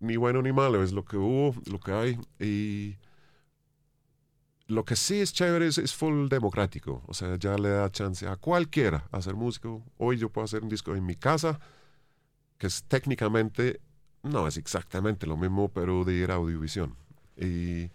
[0.00, 2.18] ni bueno ni malo, es lo que hubo, lo que hay.
[2.38, 2.96] Y
[4.66, 7.02] lo que sí es chévere es, es full democrático.
[7.06, 9.82] O sea, ya le da chance a cualquiera hacer músico.
[9.96, 11.58] Hoy yo puedo hacer un disco en mi casa,
[12.58, 13.80] que es técnicamente,
[14.22, 16.96] no es exactamente lo mismo, pero de ir a audiovisión.
[17.36, 17.90] Y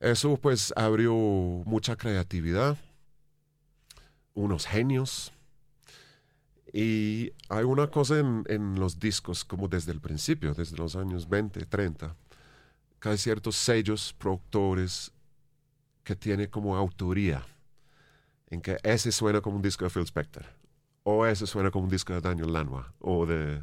[0.00, 2.76] eso pues abrió mucha creatividad,
[4.38, 5.32] unos genios.
[6.72, 11.28] Y hay una cosa en, en los discos, como desde el principio, desde los años
[11.28, 12.14] 20, 30,
[13.00, 15.12] que hay ciertos sellos, productores,
[16.04, 17.44] que tiene como autoría,
[18.48, 20.46] en que ese suena como un disco de Phil Spector,
[21.02, 23.62] o ese suena como un disco de Daniel Lanois, o de...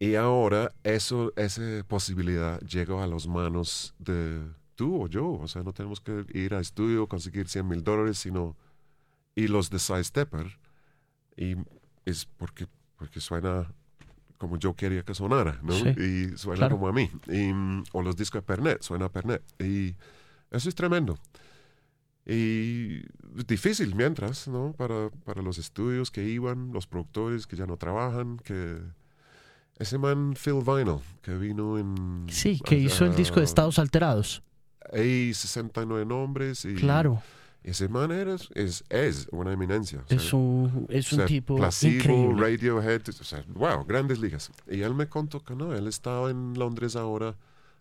[0.00, 4.42] Y ahora eso, esa posibilidad llega a las manos de
[4.74, 8.18] tú o yo, o sea, no tenemos que ir a estudio, conseguir 100 mil dólares,
[8.18, 8.56] sino...
[9.34, 10.58] Y los de Sidestepper,
[11.36, 11.56] y
[12.04, 12.66] es porque,
[12.96, 13.72] porque suena
[14.38, 15.72] como yo quería que sonara, ¿no?
[15.72, 16.76] Sí, y suena claro.
[16.76, 17.10] como a mí.
[17.28, 17.50] Y,
[17.92, 19.42] o los discos de Pernet, suena a Pernet.
[19.58, 19.94] Y
[20.50, 21.18] eso es tremendo.
[22.26, 23.02] Y
[23.46, 24.72] difícil mientras, ¿no?
[24.72, 28.80] Para, para los estudios que iban, los productores que ya no trabajan, que...
[29.76, 32.26] Ese man Phil Vinyl, que vino en...
[32.28, 34.42] Sí, que hizo el disco de Estados Alterados.
[34.92, 36.76] Hay 69 nombres y...
[36.76, 37.20] Claro,
[37.64, 40.04] Ese man era- es, es una eminencia.
[40.10, 42.40] es un, es o un sea, tipo Placebo, increíble.
[42.42, 44.52] Radiohead, o sea, wow, grandes ligas.
[44.70, 47.36] Y él me contó que no, él estaba en Londres ahora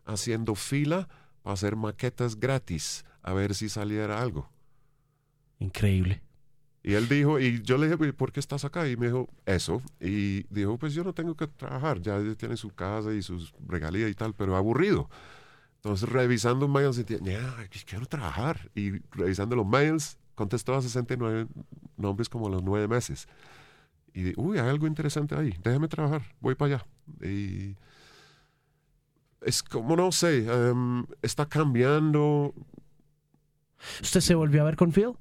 [0.06, 1.10] haciendo fila
[1.42, 4.50] para hacer maquetas gratis, a ver si saliera algo.
[5.60, 6.22] Increíble.
[6.82, 8.88] Y él dijo, y yo le dije, "¿Y ¿por qué estás acá?
[8.90, 9.82] Y me dijo, eso.
[10.02, 14.10] Y dijo, pues yo no tengo que trabajar, ya tiene su casa y sus regalías
[14.10, 15.10] y tal, pero aburrido.
[15.84, 17.56] Entonces, revisando mails, sentía, ya,
[17.86, 18.72] quiero trabajar.
[18.74, 21.48] Y revisando los mails, contestó a 69
[21.98, 23.28] nombres como a los nueve meses.
[24.14, 26.86] Y di, uy, hay algo interesante ahí, déjame trabajar, voy para allá.
[27.28, 27.76] Y
[29.42, 32.54] es como, no sé, em, está cambiando.
[34.02, 35.12] ¿Usted se volvió a ver con Phil?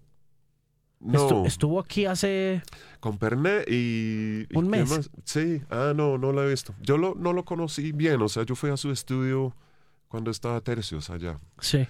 [1.01, 2.63] No, Estu- estuvo aquí hace...
[3.01, 4.47] con Pernet y...
[4.49, 4.91] y Un ¿qué mes.
[4.91, 5.11] más?
[5.25, 6.73] Sí, ah, no, no lo he visto.
[6.81, 9.57] Yo lo, no lo conocí bien, o sea, yo fui a su estudio
[10.13, 11.41] cuando estaba Tercios allá.
[11.59, 11.89] Sí,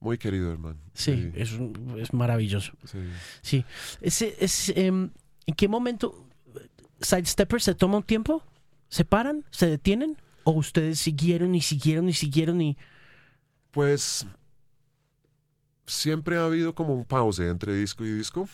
[0.00, 0.80] Muy querido hermano.
[0.92, 2.72] sí, Es, un- es maravilloso.
[2.84, 2.98] sí.
[3.42, 3.64] Sí.
[4.00, 5.10] Ese, es, em,
[5.46, 6.26] ¿En qué momento
[7.00, 8.42] Sidestepper se toma un tiempo?
[8.88, 9.44] ¿Se paran?
[9.50, 10.16] ¿Se detienen?
[10.42, 12.76] ¿O ustedes siguieron y siguieron y siguieron y...
[13.70, 14.26] Pues
[15.86, 18.48] siempre ha habido como un pause entre disco y disco.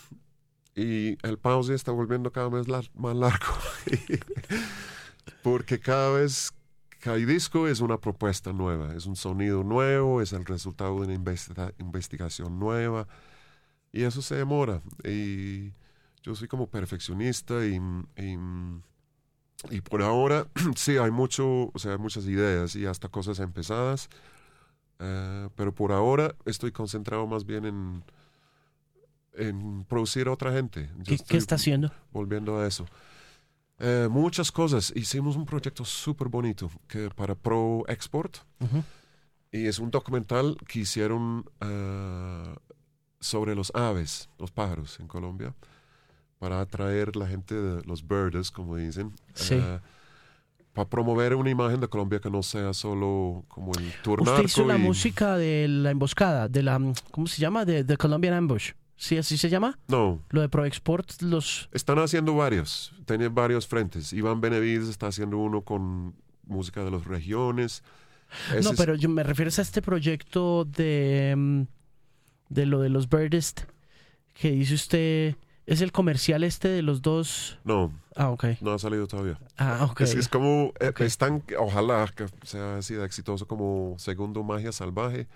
[0.74, 3.46] Y el pause está volviendo cada vez lar- más largo.
[5.42, 6.52] Porque cada vez
[7.00, 11.14] cada disco es una propuesta nueva, es un sonido nuevo, es el resultado de una
[11.14, 13.08] investiga- investigación nueva
[13.92, 14.82] y eso se demora.
[15.04, 15.72] Y
[16.22, 17.80] yo soy como perfeccionista y,
[18.16, 18.38] y,
[19.70, 20.46] y por ahora
[20.76, 24.08] sí hay mucho, o sea, muchas ideas y hasta cosas empezadas,
[24.98, 28.04] eh, pero por ahora estoy concentrado más bien en,
[29.34, 30.90] en producir a otra gente.
[30.98, 31.92] Yo ¿Qué, estoy qué está haciendo?
[32.12, 32.86] volviendo a eso.
[33.80, 34.92] Eh, muchas cosas.
[34.94, 38.36] Hicimos un proyecto súper bonito que para Pro Export
[39.50, 42.54] y es un documental que hicieron eh,
[43.20, 45.54] sobre los aves, los pájaros en Colombia,
[46.38, 49.54] para atraer la gente de los birds, como dicen, Sí.
[49.54, 49.80] eh,
[50.72, 54.34] para promover una imagen de Colombia que no sea solo como el turnar.
[54.36, 56.78] Usted hizo la música de la emboscada, de la,
[57.10, 57.64] ¿cómo se llama?
[57.64, 58.72] De The Colombian Ambush.
[59.02, 59.78] ¿Sí así se llama?
[59.88, 61.70] No, Lo de ProExport, los...
[61.72, 64.12] Están haciendo varios, tienen varios frentes.
[64.12, 67.82] Iván Benavides está haciendo uno con música de las regiones.
[68.50, 71.62] Ese no, es- pero yo me refiero a este proyecto de, mm,
[72.50, 73.62] de lo de los Birdest,
[74.34, 77.58] que dice usted, ¿es el comercial este de los dos?
[77.64, 78.44] No, Ah, ok.
[78.60, 79.38] no ha salido todavía.
[79.56, 80.02] Ah, ok.
[80.02, 81.00] Es, es como, eh, Ok.
[81.00, 85.26] están, ojalá que sea así de exitoso como Segundo Magia Salvaje.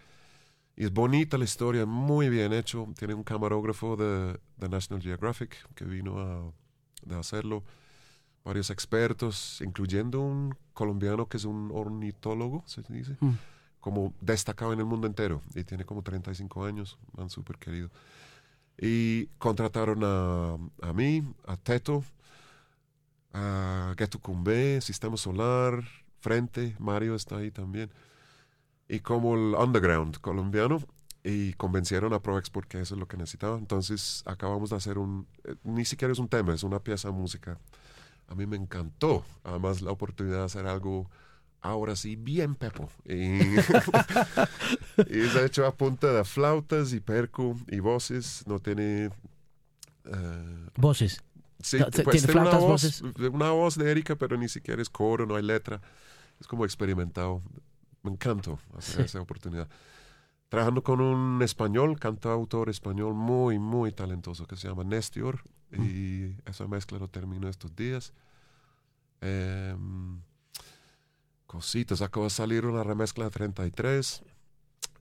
[0.77, 2.89] Y es bonita la historia, muy bien hecho.
[2.99, 6.53] Tiene un camarógrafo de, de National Geographic que vino a
[7.05, 7.63] de hacerlo.
[8.45, 13.17] Varios expertos, incluyendo un colombiano que es un ornitólogo, se dice.
[13.21, 13.33] Mm.
[13.81, 17.91] como destacado en el mundo entero y tiene como 35 años, man súper querido.
[18.79, 20.55] Y contrataron a,
[20.89, 22.03] a mí, a Teto,
[23.33, 25.85] a Geto Cumbe, Sistema Solar,
[26.21, 27.91] Frente, Mario está ahí también.
[28.89, 30.79] Y como el underground colombiano,
[31.23, 33.57] y convencieron a ProExport que eso es lo que necesitaba.
[33.59, 37.15] Entonces acabamos de hacer un, eh, ni siquiera es un tema, es una pieza de
[37.15, 37.59] música.
[38.29, 41.11] A mí me encantó, además la oportunidad de hacer algo
[41.63, 42.91] ahora sí bien pepo.
[43.07, 43.15] Y,
[45.09, 49.11] y es hecho a punta de flautas y percu y voces, no tiene...
[50.05, 51.23] eh, Voces.
[51.61, 53.03] Sí, No, pues tiene tiene una flautas, voz, voces.
[53.33, 55.81] una voz de Erika, pero ni siquiera es coro, no hay letra.
[56.41, 57.43] Es como experimentado.
[58.05, 59.03] Me encantó hacer Sí.
[59.03, 59.69] esa oportunidad.
[60.49, 65.41] Trabajando con un español, cantautor español muy, muy talentoso que se llama Nestior.
[65.73, 68.13] Y esa mezcla lo termino estos días.
[69.21, 70.21] Em,
[71.47, 74.23] cositas, acaba de salir una remezcla de 33.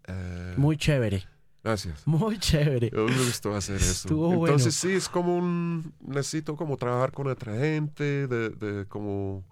[0.08, 1.26] Eh, Muy chévere.
[1.64, 2.06] Gracias.
[2.08, 2.90] Muy chévere.
[2.92, 3.92] Mí me gustó hacer eso.
[4.08, 4.46] Estuvo bueno.
[4.48, 5.94] Entonces sí, es como un...
[6.02, 9.44] Necesito como trabajar con otra gente, de, de como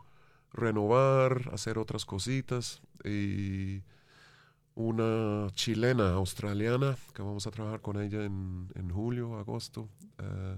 [0.54, 2.82] renovar, hacer otras cositas.
[3.04, 3.84] Y
[4.76, 9.90] una chilena australiana, que vamos a trabajar con ella en, en julio, agosto.
[10.20, 10.56] eh,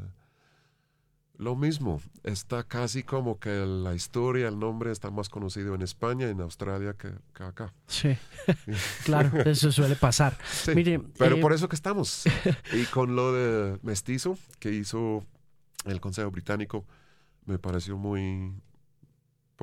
[1.37, 6.29] lo mismo, está casi como que la historia, el nombre está más conocido en España,
[6.29, 7.73] en Australia que, que acá.
[7.87, 8.15] Sí.
[9.03, 10.37] claro, eso suele pasar.
[10.51, 12.23] Sí, Mire, pero eh, por eso que estamos.
[12.73, 15.25] y con lo de Mestizo que hizo
[15.85, 16.85] el Consejo Británico,
[17.45, 18.53] me pareció muy,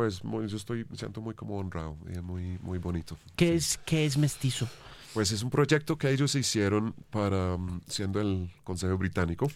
[0.00, 3.18] pues, muy, yo estoy, me siento muy como honrado y muy, muy bonito.
[3.36, 3.52] ¿qué, Sí.
[3.54, 4.66] es, ¿qué es mestizo?
[5.12, 9.50] Pues es un proyecto que ellos hicieron para, mm, siendo el Consejo Británico,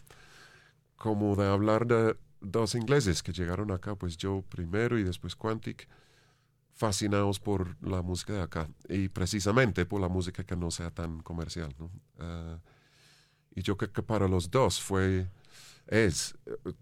[0.97, 5.89] como de hablar de dos ingleses que llegaron acá, pues yo primero y después Quantic,
[6.75, 11.21] fascinados por la música de acá y precisamente por la música que no sea tan
[11.23, 11.75] comercial.
[11.79, 11.91] ¿no?
[12.19, 12.59] Ah,
[13.55, 15.27] y yo creo que para los dos fue,
[15.87, 16.73] es eh,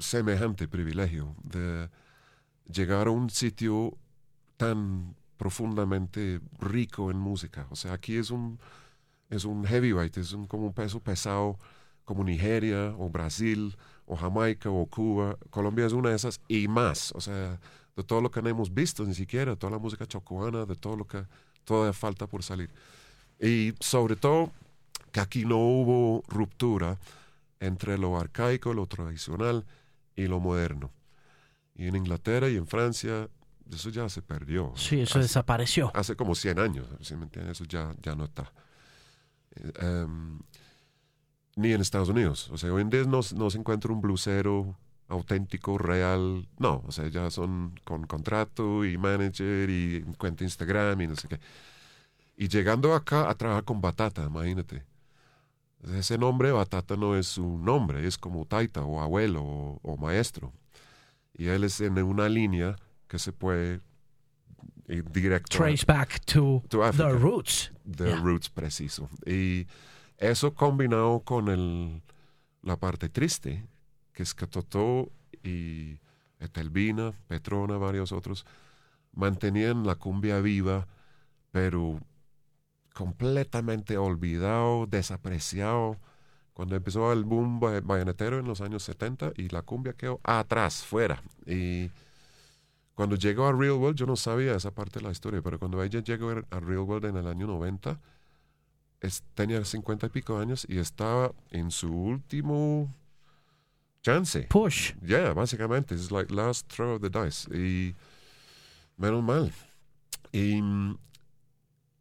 [0.00, 1.88] semejante privilegio de
[2.72, 3.96] llegar a un sitio
[4.56, 7.66] tan profundamente rico en música.
[7.70, 8.58] O sea, aquí es un,
[9.30, 11.58] es un heavyweight, es un, como un peso pesado
[12.04, 15.36] como Nigeria o Brasil o Jamaica o Cuba.
[15.50, 17.12] Colombia es una de esas y más.
[17.12, 17.58] O sea,
[17.96, 20.96] de todo lo que no hemos visto, ni siquiera, toda la música chocuana, de todo
[20.96, 21.24] lo que
[21.64, 22.70] todavía falta por salir.
[23.40, 24.52] Y sobre todo
[25.12, 26.98] que aquí no hubo ruptura
[27.60, 29.64] entre lo arcaico, lo tradicional
[30.16, 30.90] y lo moderno.
[31.76, 33.28] Y en Inglaterra y en Francia
[33.72, 34.72] eso ya se perdió.
[34.76, 35.90] Sí, eso Hace- desapareció.
[35.94, 37.52] hace como 100 años, ¿sí me entiendes?
[37.60, 38.52] Eso ya, ya no está.
[39.80, 40.40] Em,
[41.56, 42.50] ni en Estados Unidos.
[42.50, 44.76] O sea, hoy en día no, no se encuentra un blusero
[45.08, 46.48] auténtico, real.
[46.58, 51.28] No, o sea, ya son con contrato y manager y cuenta Instagram y no sé
[51.28, 51.38] qué.
[52.36, 54.84] Y llegando acá a trabajar con Batata, imagínate.
[55.94, 60.52] Ese nombre, Batata, no es su nombre, es como Taita o abuelo o, o maestro.
[61.36, 62.76] Y él es en una línea
[63.08, 63.80] que se puede
[64.88, 67.72] ir directo a- Trace back to to the roots.
[67.90, 68.20] The Yeah.
[68.20, 69.08] Roots, preciso.
[69.26, 69.66] Y
[70.18, 72.02] eso combinado con el,
[72.62, 73.66] la parte triste,
[74.12, 75.10] que es que Totó
[75.42, 75.98] y
[76.38, 78.46] Etelvina, Petrona, varios otros,
[79.12, 80.86] mantenían la cumbia viva,
[81.50, 82.00] pero
[82.94, 85.98] completamente olvidado, desapreciado.
[86.54, 91.20] Cuando empezó el boom bayonetero en los años 70 y la cumbia quedó atrás, fuera.
[91.46, 91.90] Y
[92.94, 95.82] cuando llegó a Real World, yo no sabía esa parte de la historia, pero cuando
[95.82, 97.98] ella llegó a Real World en el año 90,
[99.34, 102.94] tenía 50 y pico años y estaba en su último
[104.02, 104.42] chance.
[104.48, 104.94] Push.
[105.04, 105.96] Yeah, básicamente.
[105.96, 107.48] Es like last throw of the dice.
[107.52, 107.96] Y
[108.96, 109.52] menos mal.
[110.30, 110.58] Y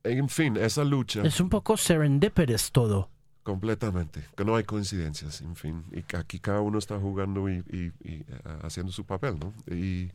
[0.03, 1.23] en fin, esa lucha.
[1.23, 3.09] Es un poco serendipitous todo.
[3.43, 8.25] Completamente, que no hay coincidencias, en fin, y aquí cada uno está jugando y, y,
[8.61, 9.53] haciendo su papel, ¿no?
[9.73, 10.11] Y,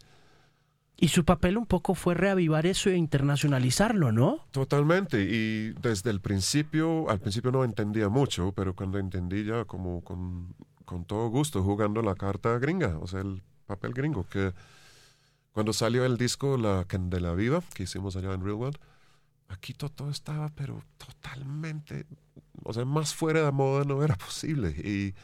[0.97, 4.47] y su papel un poco fue reavivar eso e internacionalizarlo, ¿no?
[4.51, 10.03] Totalmente, y desde el principio, al principio no entendía mucho, pero cuando entendí ya como
[10.03, 10.55] con,
[10.87, 14.55] con todo gusto, jugando la carta gringa, o sea, el papel gringo, que
[15.53, 18.79] cuando salió el disco La Candela Viva, que hicimos allá en Real World,
[19.49, 22.07] aquí todo estaba, pero totalmente,
[22.65, 24.71] o sea, más fuera de moda no era posible.
[24.71, 25.15] Y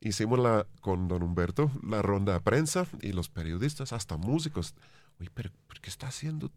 [0.00, 4.74] hicimos la, con don Humberto la ronda de prensa y los periodistas, hasta músicos.
[5.20, 6.50] Oye, pero ¿por qué está haciendo,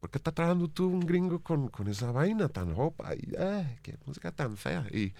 [0.00, 3.14] por qué está trabajando tú un gringo con, con esa vaina tan hopa?
[3.14, 3.32] Y,
[3.82, 4.86] qué música tan fea.
[4.90, 5.12] Y,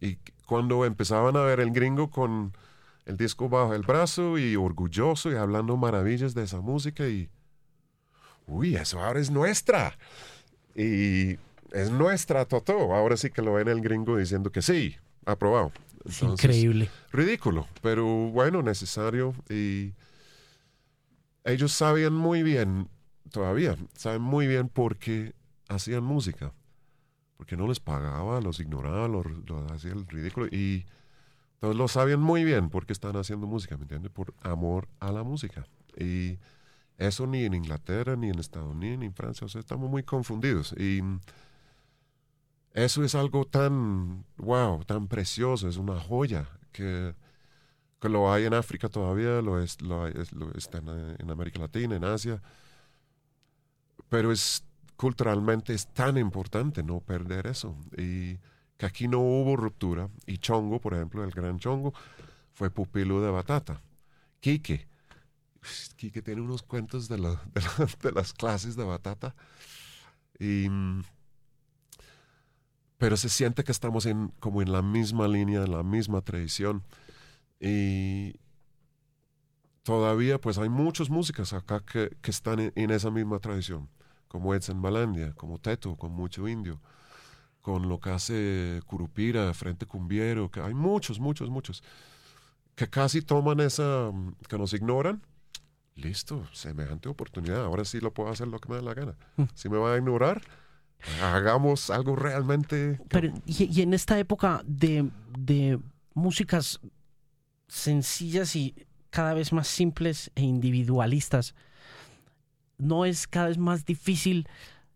[0.00, 2.52] y cuando empezaban a ver el gringo con
[3.06, 7.28] el disco bajo el brazo y orgulloso y hablando maravillas de esa música y
[8.46, 9.96] uy, eso ahora es nuestra.
[10.74, 11.36] Y
[11.74, 12.94] es nuestra Toto.
[12.94, 14.96] Ahora sí que lo ven el gringo diciendo que sí,
[15.26, 15.72] aprobado.
[16.22, 16.88] increíble.
[17.12, 19.34] Ridículo, pero bueno, necesario.
[19.50, 19.92] Y
[21.42, 22.88] ellos sabían muy bien,
[23.30, 25.34] todavía, saben muy bien por qué
[25.68, 26.52] hacían música.
[27.36, 29.26] Porque no les pagaba, los ignoraba, los,
[29.72, 30.46] hacían el ridículo.
[30.46, 30.86] Y
[31.58, 34.12] todos lo sabían muy bien porque están haciendo música, ¿me entiendes?
[34.12, 35.66] Por amor a la música.
[35.98, 36.38] Y
[36.96, 39.44] eso ni en Inglaterra, ni en Estados Unidos, ni en Francia.
[39.44, 40.72] O sea, estamos muy confundidos.
[40.78, 41.02] Y
[42.74, 47.14] eso es algo tan, wow, tan precioso, es una joya que,
[48.00, 50.06] que lo hay en África todavía, lo, es, lo,
[50.56, 52.42] está en, América Latina, en Asia.
[54.08, 54.64] Pero es
[54.96, 57.76] culturalmente es tan importante no perder eso.
[57.96, 58.38] Y
[58.76, 60.08] que aquí no hubo ruptura.
[60.26, 61.94] Y Chongo, por ejemplo, el gran Chongo,
[62.52, 63.80] fue pupilo de Batata.
[64.40, 64.86] Quique
[65.96, 69.34] que tiene unos cuentos de, de, las clases de batata.
[70.38, 70.68] Y,
[72.98, 76.82] pero se siente que estamos en, como en la misma línea, en la misma tradición.
[77.60, 78.34] Y
[79.82, 83.88] todavía pues hay muchas músicas acá que, que están en, esa misma tradición,
[84.28, 86.80] como Edson Malandia, como Teto, con mucho indio,
[87.60, 91.82] con lo que hace Curupira, Frente Cumbiero, que hay muchos, muchos, muchos,
[92.74, 94.10] que casi toman esa,
[94.48, 95.22] que nos ignoran
[95.96, 99.14] listo, semejante oportunidad, ahora sí lo puedo hacer lo que me da la gana.
[99.36, 99.44] Mm.
[99.54, 100.42] Si me va a ignorar,
[101.22, 103.00] hagamos algo realmente...
[103.08, 105.78] Pero, y, en esta época de, de
[106.14, 106.80] músicas
[107.68, 108.74] sencillas y
[109.10, 111.54] cada vez más simples e individualistas,
[112.78, 114.48] ¿no es cada vez más difícil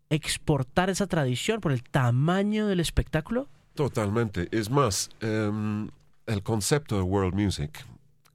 [0.09, 3.47] exportar esa tradición por el tamaño del espectáculo?
[3.75, 4.49] Totalmente.
[4.51, 5.89] Es más, em,
[6.25, 7.85] el concepto de world music,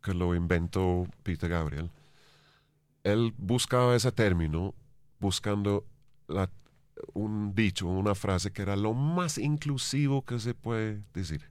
[0.03, 1.91] que lo inventó Peter Gabriel,
[3.03, 4.75] él buscaba ese término
[5.21, 5.85] buscando
[7.13, 11.51] un dicho, una frase que era lo más inclusivo que se puede decir.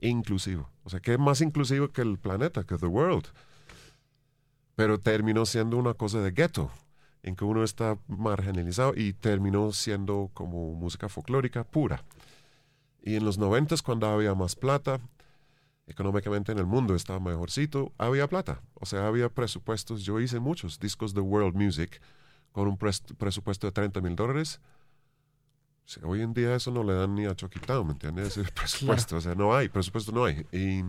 [0.00, 0.70] Inclusivo.
[0.84, 3.26] O sea, que es más inclusivo que el planeta, que the world.
[4.74, 6.70] Pero terminó siendo una cosa de ghetto,
[7.22, 12.04] en que uno está marginalizado y terminó siendo como música folclórica pura.
[13.02, 15.00] Y en los noventas, cuando había más plata,
[15.86, 18.62] económicamente en el mundo estaba mejorcito, había plata.
[18.74, 20.02] O sea, había presupuestos.
[20.02, 22.00] Yo hice muchos discos de world music
[22.52, 24.60] con un presupuesto de 30 mil dólares.
[26.02, 28.36] hoy en día eso no le dan ni a Town, ¿me entiendes?
[28.36, 29.16] Ese presupuesto.
[29.16, 30.46] O sea, no hay, presupuesto no hay.
[30.52, 30.82] Y,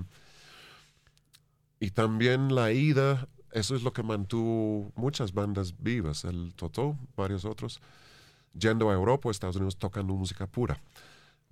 [1.80, 6.26] y también la ida, eso es lo que mantuvo muchas bandas vivas.
[6.26, 7.82] El Totó, varios otros,
[8.54, 10.82] yendo a Europa Estados Unidos tocando música pura.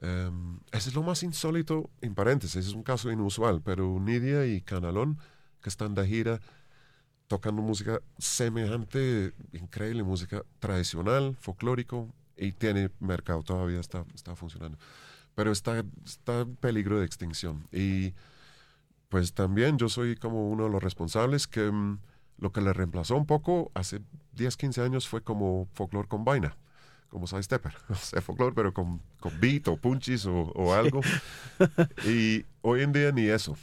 [0.01, 4.61] Um, ese es lo más insólito, en paréntesis, es un caso inusual, pero Nidia y
[4.61, 5.17] Canalón,
[5.61, 6.39] que están de gira
[7.29, 14.77] tocando música semejante, increíble, música tradicional, folclórico, y tiene mercado, todavía está, está funcionando.
[15.35, 17.67] Pero está, está en peligro de extinción.
[17.71, 18.15] Y
[19.09, 21.99] pues también yo soy como uno de los responsables que um,
[22.39, 24.01] lo que le reemplazó un poco hace
[24.33, 26.57] 10, 15 años fue como folklore con vaina
[27.09, 31.01] como Side Stepper, o sea, folclore, pero con, con beat o punchis o, algo.
[32.05, 33.57] y hoy en día ni eso.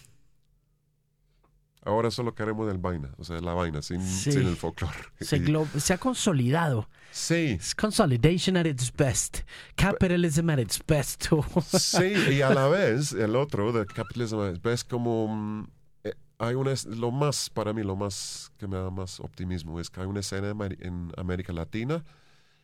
[1.87, 4.32] Ahora solo queremos el vaina, o sea, la vaina, sin, Sí.
[4.32, 4.93] sin el folclore.
[5.20, 5.41] Se,
[5.80, 6.89] se ha consolidado.
[7.11, 9.41] sí, It's consolidation at its best.
[9.76, 11.26] Capitalism at its best.
[11.78, 15.68] sí, y a la vez, el otro, de capitalismo, ves como mm,
[16.05, 19.89] eh, hay una, lo más, para mí, lo más que me da más optimismo es
[19.89, 22.05] que hay una escena en América Latina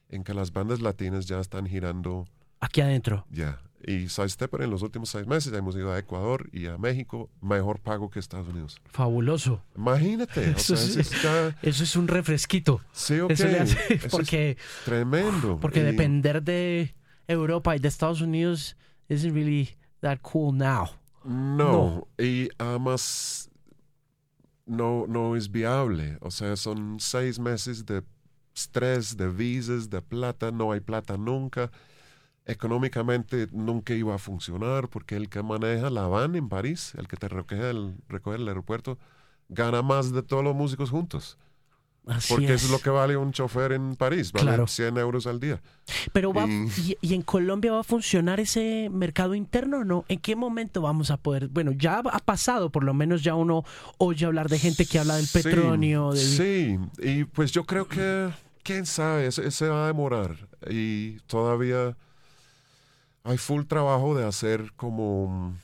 [0.08, 2.26] en que las bandas latinas ya están girando
[2.60, 3.26] Aquí adentro.
[3.30, 3.58] Ya.
[3.86, 7.80] Y Sidestepper en los últimos seis meses hemos ido a Ecuador y a México, mejor
[7.80, 8.80] pago que Estados Unidos.
[8.86, 9.62] Fabuloso.
[9.76, 10.50] Imagínate.
[10.50, 12.80] o Eso sea, es ya- Eso es un refresquito.
[12.92, 15.58] sí, ok, Eso le hace- eso es porque tremendo.
[15.60, 16.94] porque Y- depender de
[17.26, 18.76] Europa y de Estados Unidos
[19.08, 19.70] isn't really
[20.00, 20.88] that cool now.
[21.24, 23.48] No, y además
[24.66, 26.18] no, no es viable.
[26.20, 28.02] O sea, son seis meses de
[28.54, 31.70] estrés, de visas, de plata, no hay plata nunca.
[32.44, 37.16] Económicamente nunca iba a funcionar porque el que maneja la van en París, el que
[37.16, 38.98] te recoge el, recoge el aeropuerto,
[39.48, 41.38] gana más de todos los músicos juntos.
[42.04, 42.68] Así Porque es.
[42.68, 44.66] lo que vale un chofer en París, vale Claro.
[44.66, 45.62] 100 euros al día.
[46.12, 50.04] Pero va, y- y, y en Colombia va a funcionar ese mercado interno o no?
[50.08, 51.46] ¿En qué momento vamos a poder?
[51.46, 53.62] Bueno, ya ha pasado, por lo menos ya uno
[53.98, 56.10] oye hablar de gente que habla del Sí, petróleo.
[56.12, 58.30] del- Sí, y pues yo creo que,
[58.64, 60.48] quién sabe, se, se va a demorar.
[60.68, 61.96] Y todavía
[63.24, 65.58] hay full trabajo de hacer como mm,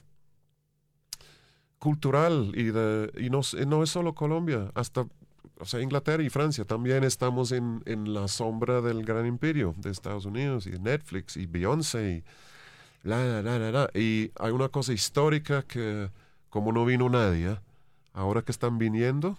[1.79, 3.41] cultural y, de, y no,
[3.83, 5.07] es solo Colombia, hasta
[5.61, 9.91] o sea, Inglaterra y Francia también estamos en, en la sombra del gran imperio de
[9.91, 12.25] Estados Unidos y Netflix y Beyoncé y
[13.03, 13.91] la, la, la, la.
[13.95, 16.11] Y hay una cosa histórica que
[16.51, 17.59] como no vino nadie,
[18.13, 19.37] ahora que están viniendo,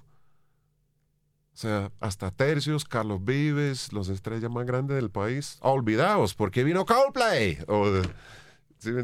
[1.61, 7.57] sea, hasta Tercios, Carlos Vives, los estrellas más grandes del país, olvidados, porque vino Coldplay.
[7.67, 8.01] O.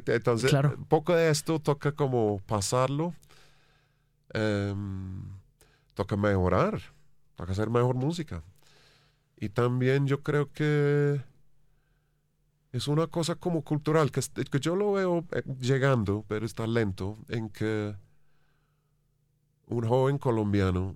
[0.08, 0.78] Entonces, Claro.
[0.88, 3.14] poco de esto toca como pasarlo,
[4.34, 5.22] em,
[5.96, 6.80] toca mejorar,
[7.36, 8.42] toca hacer mejor música.
[9.38, 11.22] Y también yo creo que
[12.72, 17.18] es una cosa como cultural, que, que yo lo veo eh, llegando, pero está lento,
[17.28, 17.96] en que
[19.68, 20.96] un joven colombiano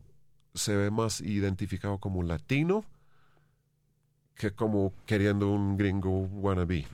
[0.53, 2.85] se ve más identificado como latino
[4.35, 6.87] que como queriendo un gringo wannabe.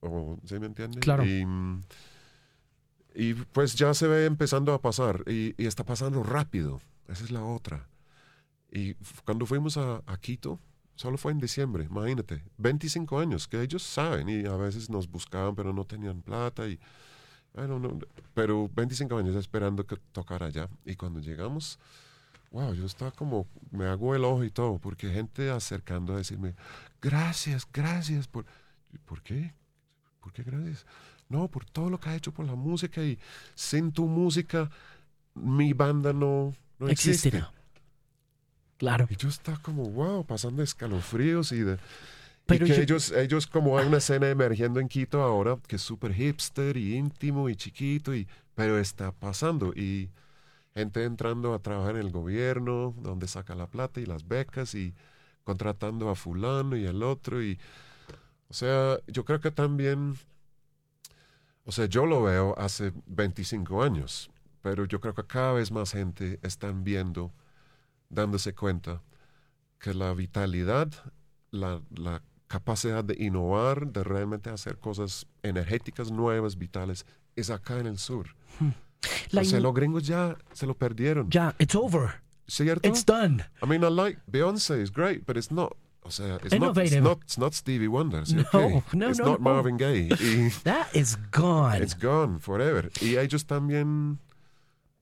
[0.00, 1.00] O, ¿Sí me entiende?
[1.00, 1.24] Claro.
[1.26, 1.44] Y,
[3.14, 6.80] y pues ya se ve empezando a pasar y, y está pasando rápido.
[7.08, 7.88] Esa es la otra.
[8.70, 8.94] Y
[9.24, 10.60] cuando fuimos a, a Quito,
[10.94, 15.54] solo fue en diciembre, imagínate, 25 años, que ellos saben y a veces nos buscaban
[15.54, 16.78] pero no tenían plata y
[17.54, 17.98] bueno, no,
[18.34, 20.68] pero 25 años esperando que tocara allá.
[20.84, 21.78] Y cuando llegamos,
[22.50, 26.54] wow, yo estaba como, me hago el ojo y todo, porque gente acercando a decirme,
[27.02, 28.44] gracias, gracias por...
[29.04, 29.52] ¿Por qué?
[30.20, 30.86] ¿Por qué gracias?
[31.28, 33.18] No, por todo lo que ha hecho por la música y
[33.54, 34.70] sin tu música
[35.34, 37.28] mi banda no, no existe.
[37.28, 37.52] existirá.
[38.78, 39.06] Claro.
[39.10, 41.78] Y yo estaba como, wow, pasando escalofríos y de...
[42.46, 45.76] Pero y que yo- ellos, ellos como hay una escena emergiendo en Quito ahora que
[45.76, 49.72] es súper hipster y íntimo y chiquito, y, pero está pasando.
[49.74, 50.10] Y
[50.76, 54.94] gente entrando a trabajar en el gobierno, donde saca la plata y las becas y
[55.42, 57.42] contratando a fulano y el otro.
[57.42, 57.58] Y,
[58.48, 60.16] o sea, yo creo que también,
[61.64, 65.92] o sea, yo lo veo hace 25 años, pero yo creo que cada vez más
[65.92, 67.32] gente están viendo,
[68.10, 69.02] dándose cuenta
[69.78, 70.90] que la vitalidad,
[71.52, 77.86] la, la capacidad de innovar, de realmente hacer cosas energéticas nuevas, vitales, es acá en
[77.86, 78.36] el sur.
[79.30, 81.28] La o sea, los gringos ya se lo perdieron.
[81.30, 82.22] ya, it's over.
[82.48, 82.88] ¿Cierto?
[82.88, 83.44] It's done.
[83.62, 85.72] I mean, I like Beyonce is great, but it's not.
[86.02, 88.22] O sea, it's not, it's not, it's not Stevie Wonder.
[88.32, 88.82] No, Okay.
[88.92, 89.50] no, it's no, not no.
[89.52, 90.08] Marvin Gaye.
[90.20, 91.82] Y That is gone.
[91.82, 92.90] it's gone forever.
[93.00, 94.20] Y ellos también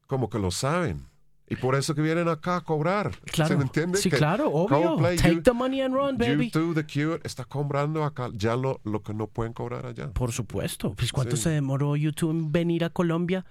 [0.07, 1.07] como que lo saben.
[1.47, 3.11] Y por eso que vienen acá a cobrar.
[3.31, 3.49] Claro.
[3.51, 3.99] ¿Se me entiende?
[3.99, 4.95] Sí, Que claro, obvio.
[4.97, 6.47] Coldplay, Take you- the money and run, baby.
[6.51, 10.11] YouTube, The Cure, está cobrando acá ya lo, lo que no pueden cobrar allá.
[10.15, 10.95] Por supuesto.
[10.95, 11.43] Pues ¿cuánto Sí.
[11.43, 13.45] se demoró YouTube en venir a Colombia?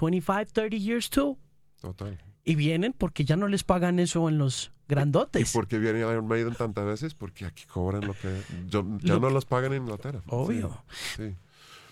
[0.00, 1.38] 25, 30 years too.
[1.80, 2.18] Total.
[2.44, 5.52] Y vienen porque ya no les pagan eso en los ¿Y grandotes.
[5.52, 7.14] por qué viene Iron Maiden tantas veces?
[7.14, 10.22] Porque aquí cobran lo que yo- ya Lo- no los pagan en Inglaterra.
[10.28, 10.82] Obvio.
[11.16, 11.36] Sí, sí.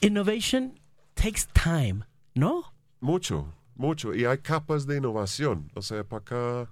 [0.07, 0.79] Innovation
[1.15, 2.73] takes time, ¿no?
[3.01, 4.15] Mucho, mucho.
[4.15, 5.71] Y hay capas de innovación.
[5.75, 6.71] O sea, para acá,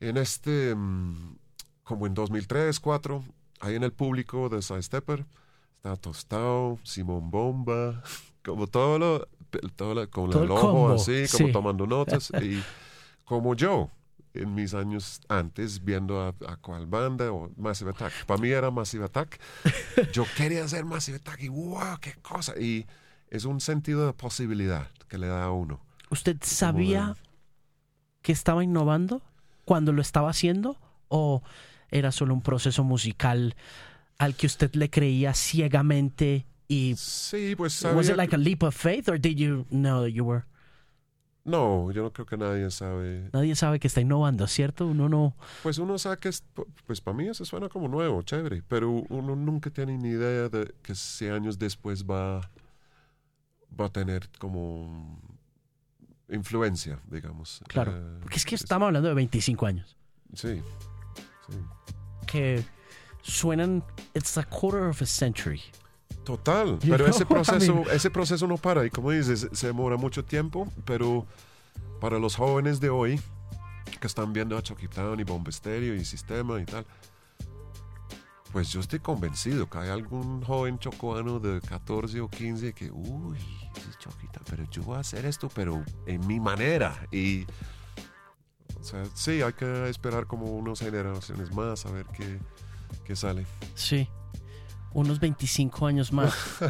[0.00, 1.36] en este, mm,
[1.84, 3.24] como en 2003, 2004,
[3.60, 5.24] ahí en el público de Sidestepper,
[5.76, 8.02] está Tostado, Simón Bomba,
[8.44, 9.28] como todo lo,
[9.76, 11.52] todo con Todo el el ojo así, como sí.
[11.52, 12.30] tomando notas.
[12.42, 12.62] y
[13.24, 13.90] como yo,
[14.34, 18.26] en mis años antes, viendo a, a cuál banda o Massive Attack.
[18.26, 19.40] Para mí era Massive Attack.
[20.12, 22.58] Yo quería hacer Massive Attack y wow, qué cosa.
[22.58, 22.86] Y
[23.28, 25.80] es un sentido de posibilidad que le da a uno.
[26.10, 27.16] ¿Usted sabía
[28.22, 29.22] que estaba innovando
[29.64, 30.76] cuando lo estaba haciendo?
[31.08, 31.42] ¿O
[31.90, 33.56] era solo un proceso musical
[34.18, 38.38] al que usted le creía ciegamente y Sí, pues was sabía it like que- a
[38.38, 40.44] leap of faith or did you know that you were
[41.46, 43.28] No, yo no creo que nadie sabe.
[43.34, 44.86] nadie sabe que está innovando, ¿cierto?
[44.86, 46.42] Uno no Pues uno sabe que, es-
[46.86, 50.74] pues para mí eso suena como nuevo, chévere, pero uno nunca tiene ni idea de
[50.82, 52.40] que si años después va,
[53.78, 55.20] va a tener como
[56.30, 57.60] influencia, digamos.
[57.68, 59.98] Claro, Eh, porque es que es- estamos hablando de 25 años
[60.32, 60.62] Sí,
[61.46, 61.58] sí.
[62.26, 62.64] que
[63.22, 63.84] suenan
[64.14, 65.60] it's a quarter of a century.
[66.24, 70.72] Total, pero ese proceso, ese proceso no para y como dices, se demora mucho tiempo,
[70.86, 71.26] pero
[72.00, 73.20] para los jóvenes de hoy
[74.00, 76.86] que están viendo a Chucky Town y Bomba Estéreo y Sistema y tal,
[78.52, 83.38] pues yo estoy convencido que hay algún joven chocoano de 14 o 15 que, uy,
[84.02, 87.44] Town, pero yo voy a hacer esto, pero en mi manera y...
[88.80, 92.38] O sea, sí, hay que esperar como unas generaciones más a ver qué,
[93.04, 93.46] qué sale.
[93.74, 94.08] Sí.
[94.94, 96.32] Unos 25 años más.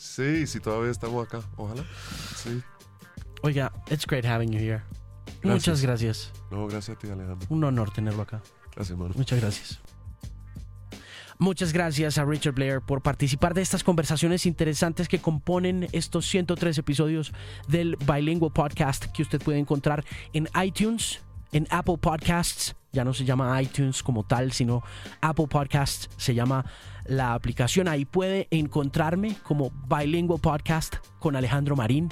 [0.00, 1.84] Sí, sí, todavía estamos acá, ojalá.
[2.34, 2.62] Sí.
[3.42, 4.82] Oiga, it's great having you here.
[5.42, 6.32] Muchas gracias.
[6.50, 7.46] No, gracias a ti, Alejandro.
[7.48, 8.42] Un honor tenerlo acá.
[8.74, 9.14] Gracias, hermano.
[9.16, 9.80] Muchas gracias.
[11.38, 16.78] Muchas gracias a Richard Blair por participar de estas conversaciones interesantes que componen estos 103
[16.78, 17.32] episodios
[17.68, 21.20] del Bilingual Podcast que usted puede encontrar en iTunes,
[21.52, 22.74] en Apple Podcasts.
[22.92, 24.82] Ya no se llama iTunes como tal, sino
[25.20, 26.64] Apple Podcasts se llama
[27.04, 27.88] la aplicación.
[27.88, 32.08] Ahí puede encontrarme como Bilingual Podcast con Alejandro Marín.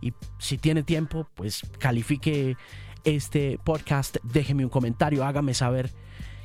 [0.00, 2.56] Y si tiene tiempo, pues califique
[3.04, 5.90] este podcast, déjeme un comentario, hágame saber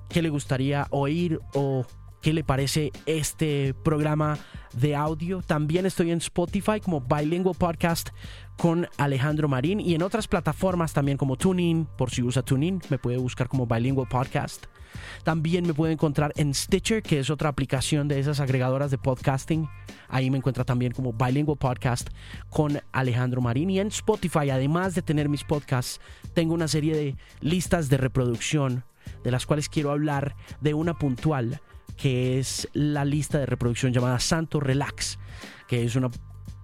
[0.10, 1.86] qué le gustaría oír o
[2.26, 4.40] qué le parece este programa
[4.74, 5.44] de audio.
[5.44, 8.10] También estoy en Spotify como Bilingual Podcast
[8.58, 12.98] con Alejandro Marín y en otras plataformas también como TuneIn, por si usa TuneIn, me
[12.98, 14.66] puede buscar como Bilingual Podcast.
[15.24, 19.70] También me puede encontrar en Stitcher, que es otra aplicación de esas agregadoras de podcasting.
[20.08, 22.10] Ahí me encuentra también como Bilingual Podcast
[22.50, 23.70] con Alejandro Marín.
[23.70, 26.02] Y en Spotify, además de tener mis podcasts,
[26.34, 28.84] tengo una serie de listas de reproducción
[29.24, 31.62] de las cuales quiero hablar de una puntual,
[31.98, 35.20] que es la lista de reproducción llamada Santo Relax,
[35.68, 36.12] que es una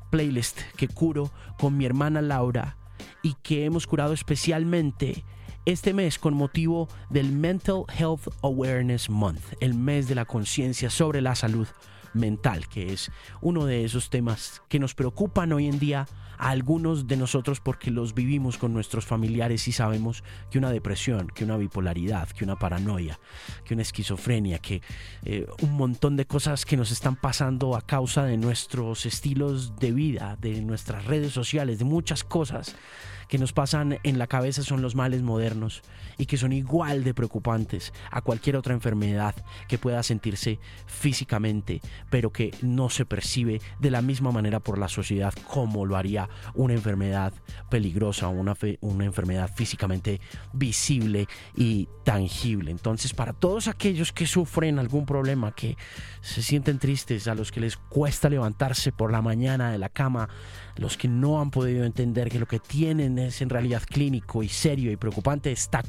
[0.09, 2.77] playlist que curo con mi hermana Laura
[3.23, 5.23] y que hemos curado especialmente
[5.65, 11.21] este mes con motivo del Mental Health Awareness Month, el mes de la conciencia sobre
[11.21, 11.67] la salud
[12.13, 13.11] mental, que es
[13.41, 16.07] uno de esos temas que nos preocupan hoy en día
[16.41, 21.43] algunos de nosotros porque los vivimos con nuestros familiares y sabemos que una depresión, que
[21.43, 23.19] una bipolaridad, que una paranoia,
[23.63, 24.81] que una esquizofrenia, que
[25.23, 29.91] eh, un montón de cosas que nos están pasando a causa de nuestros estilos de
[29.91, 32.75] vida, de nuestras redes sociales, de muchas cosas
[33.27, 35.83] que nos pasan en la cabeza son los males modernos
[36.21, 39.33] y que son igual de preocupantes a cualquier otra enfermedad
[39.67, 44.87] que pueda sentirse físicamente, pero que no se percibe de la misma manera por la
[44.87, 47.33] sociedad como lo haría una enfermedad
[47.71, 50.21] peligrosa una, una enfermedad físicamente
[50.53, 52.69] visible y tangible.
[52.69, 55.75] Entonces, para todos aquellos que sufren algún problema, que
[56.21, 60.29] se sienten tristes, a los que les cuesta levantarse por la mañana de la cama,
[60.77, 64.49] los que no han podido entender que lo que tienen es en realidad clínico y
[64.49, 65.83] serio y preocupante, está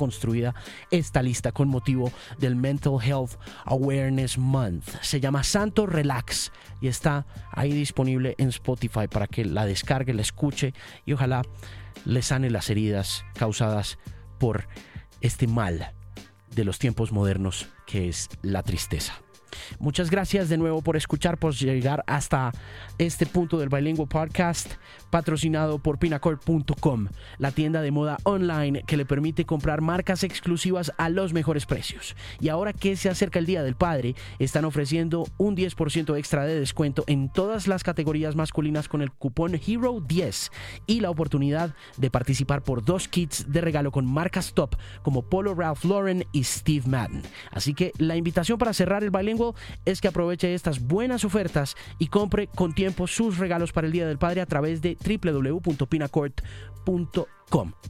[0.91, 3.33] esta lista con motivo del Mental Health
[3.65, 4.89] Awareness Month.
[5.01, 10.23] Se llama Santo Relax y está ahí disponible en Spotify para que la descargue, la
[10.23, 10.75] escuche
[11.05, 11.43] y ojalá
[12.05, 13.99] le sane las heridas causadas
[14.39, 14.69] por
[15.21, 15.93] este mal
[16.55, 19.15] de los tiempos modernos que es la tristeza.
[19.79, 22.53] Muchas gracias de nuevo por escuchar, por llegar hasta
[22.99, 24.73] este punto del Bilingual Podcast,
[25.11, 27.09] patrocinado por Pinacord.com,
[27.39, 32.17] la tienda de moda online que le permite comprar marcas exclusivas a los mejores precios.
[32.41, 36.59] Y ahora que se acerca el Día del Padre, están ofreciendo un 10% extra de
[36.59, 40.51] descuento en todas las categorías masculinas con el cupón HERO10
[40.87, 45.55] y la oportunidad de participar por dos kits de regalo con marcas top como Polo
[45.55, 47.23] Ralph Lauren y Steve Madden.
[47.51, 49.11] Así que la invitación para cerrar el
[49.85, 54.07] Es que aproveche estas buenas ofertas y compre con tiempo sus regalos para el Día
[54.07, 57.42] del Padre a través de www.pinacord.com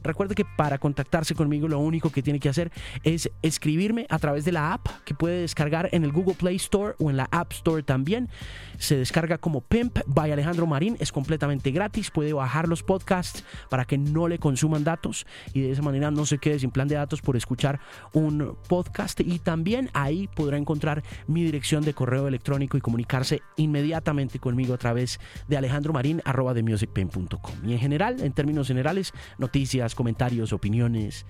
[0.03, 2.71] Recuerde que para contactarse conmigo lo único que tiene que hacer
[3.03, 6.95] es escribirme a través de la app que puede descargar en el Google Play Store
[6.99, 8.29] o en la App Store también.
[8.77, 13.85] Se descarga como Pimp by Alejandro Marín, es completamente gratis, puede bajar los podcasts para
[13.85, 16.95] que no le consuman datos y de esa manera no se quede sin plan de
[16.95, 17.79] datos por escuchar
[18.11, 24.39] un podcast y también ahí podrá encontrar mi dirección de correo electrónico y comunicarse inmediatamente
[24.39, 27.53] conmigo a través de alejandromarin.com.
[27.65, 29.13] Y en general, en términos generales,
[29.53, 31.27] noticias, comentarios, opiniones,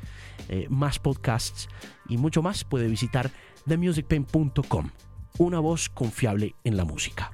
[0.48, 1.68] eh, más podcasts
[2.08, 3.30] y mucho más, puede visitar
[3.68, 4.92] themusicpain.com.
[5.40, 7.34] Una voz confiable en la música.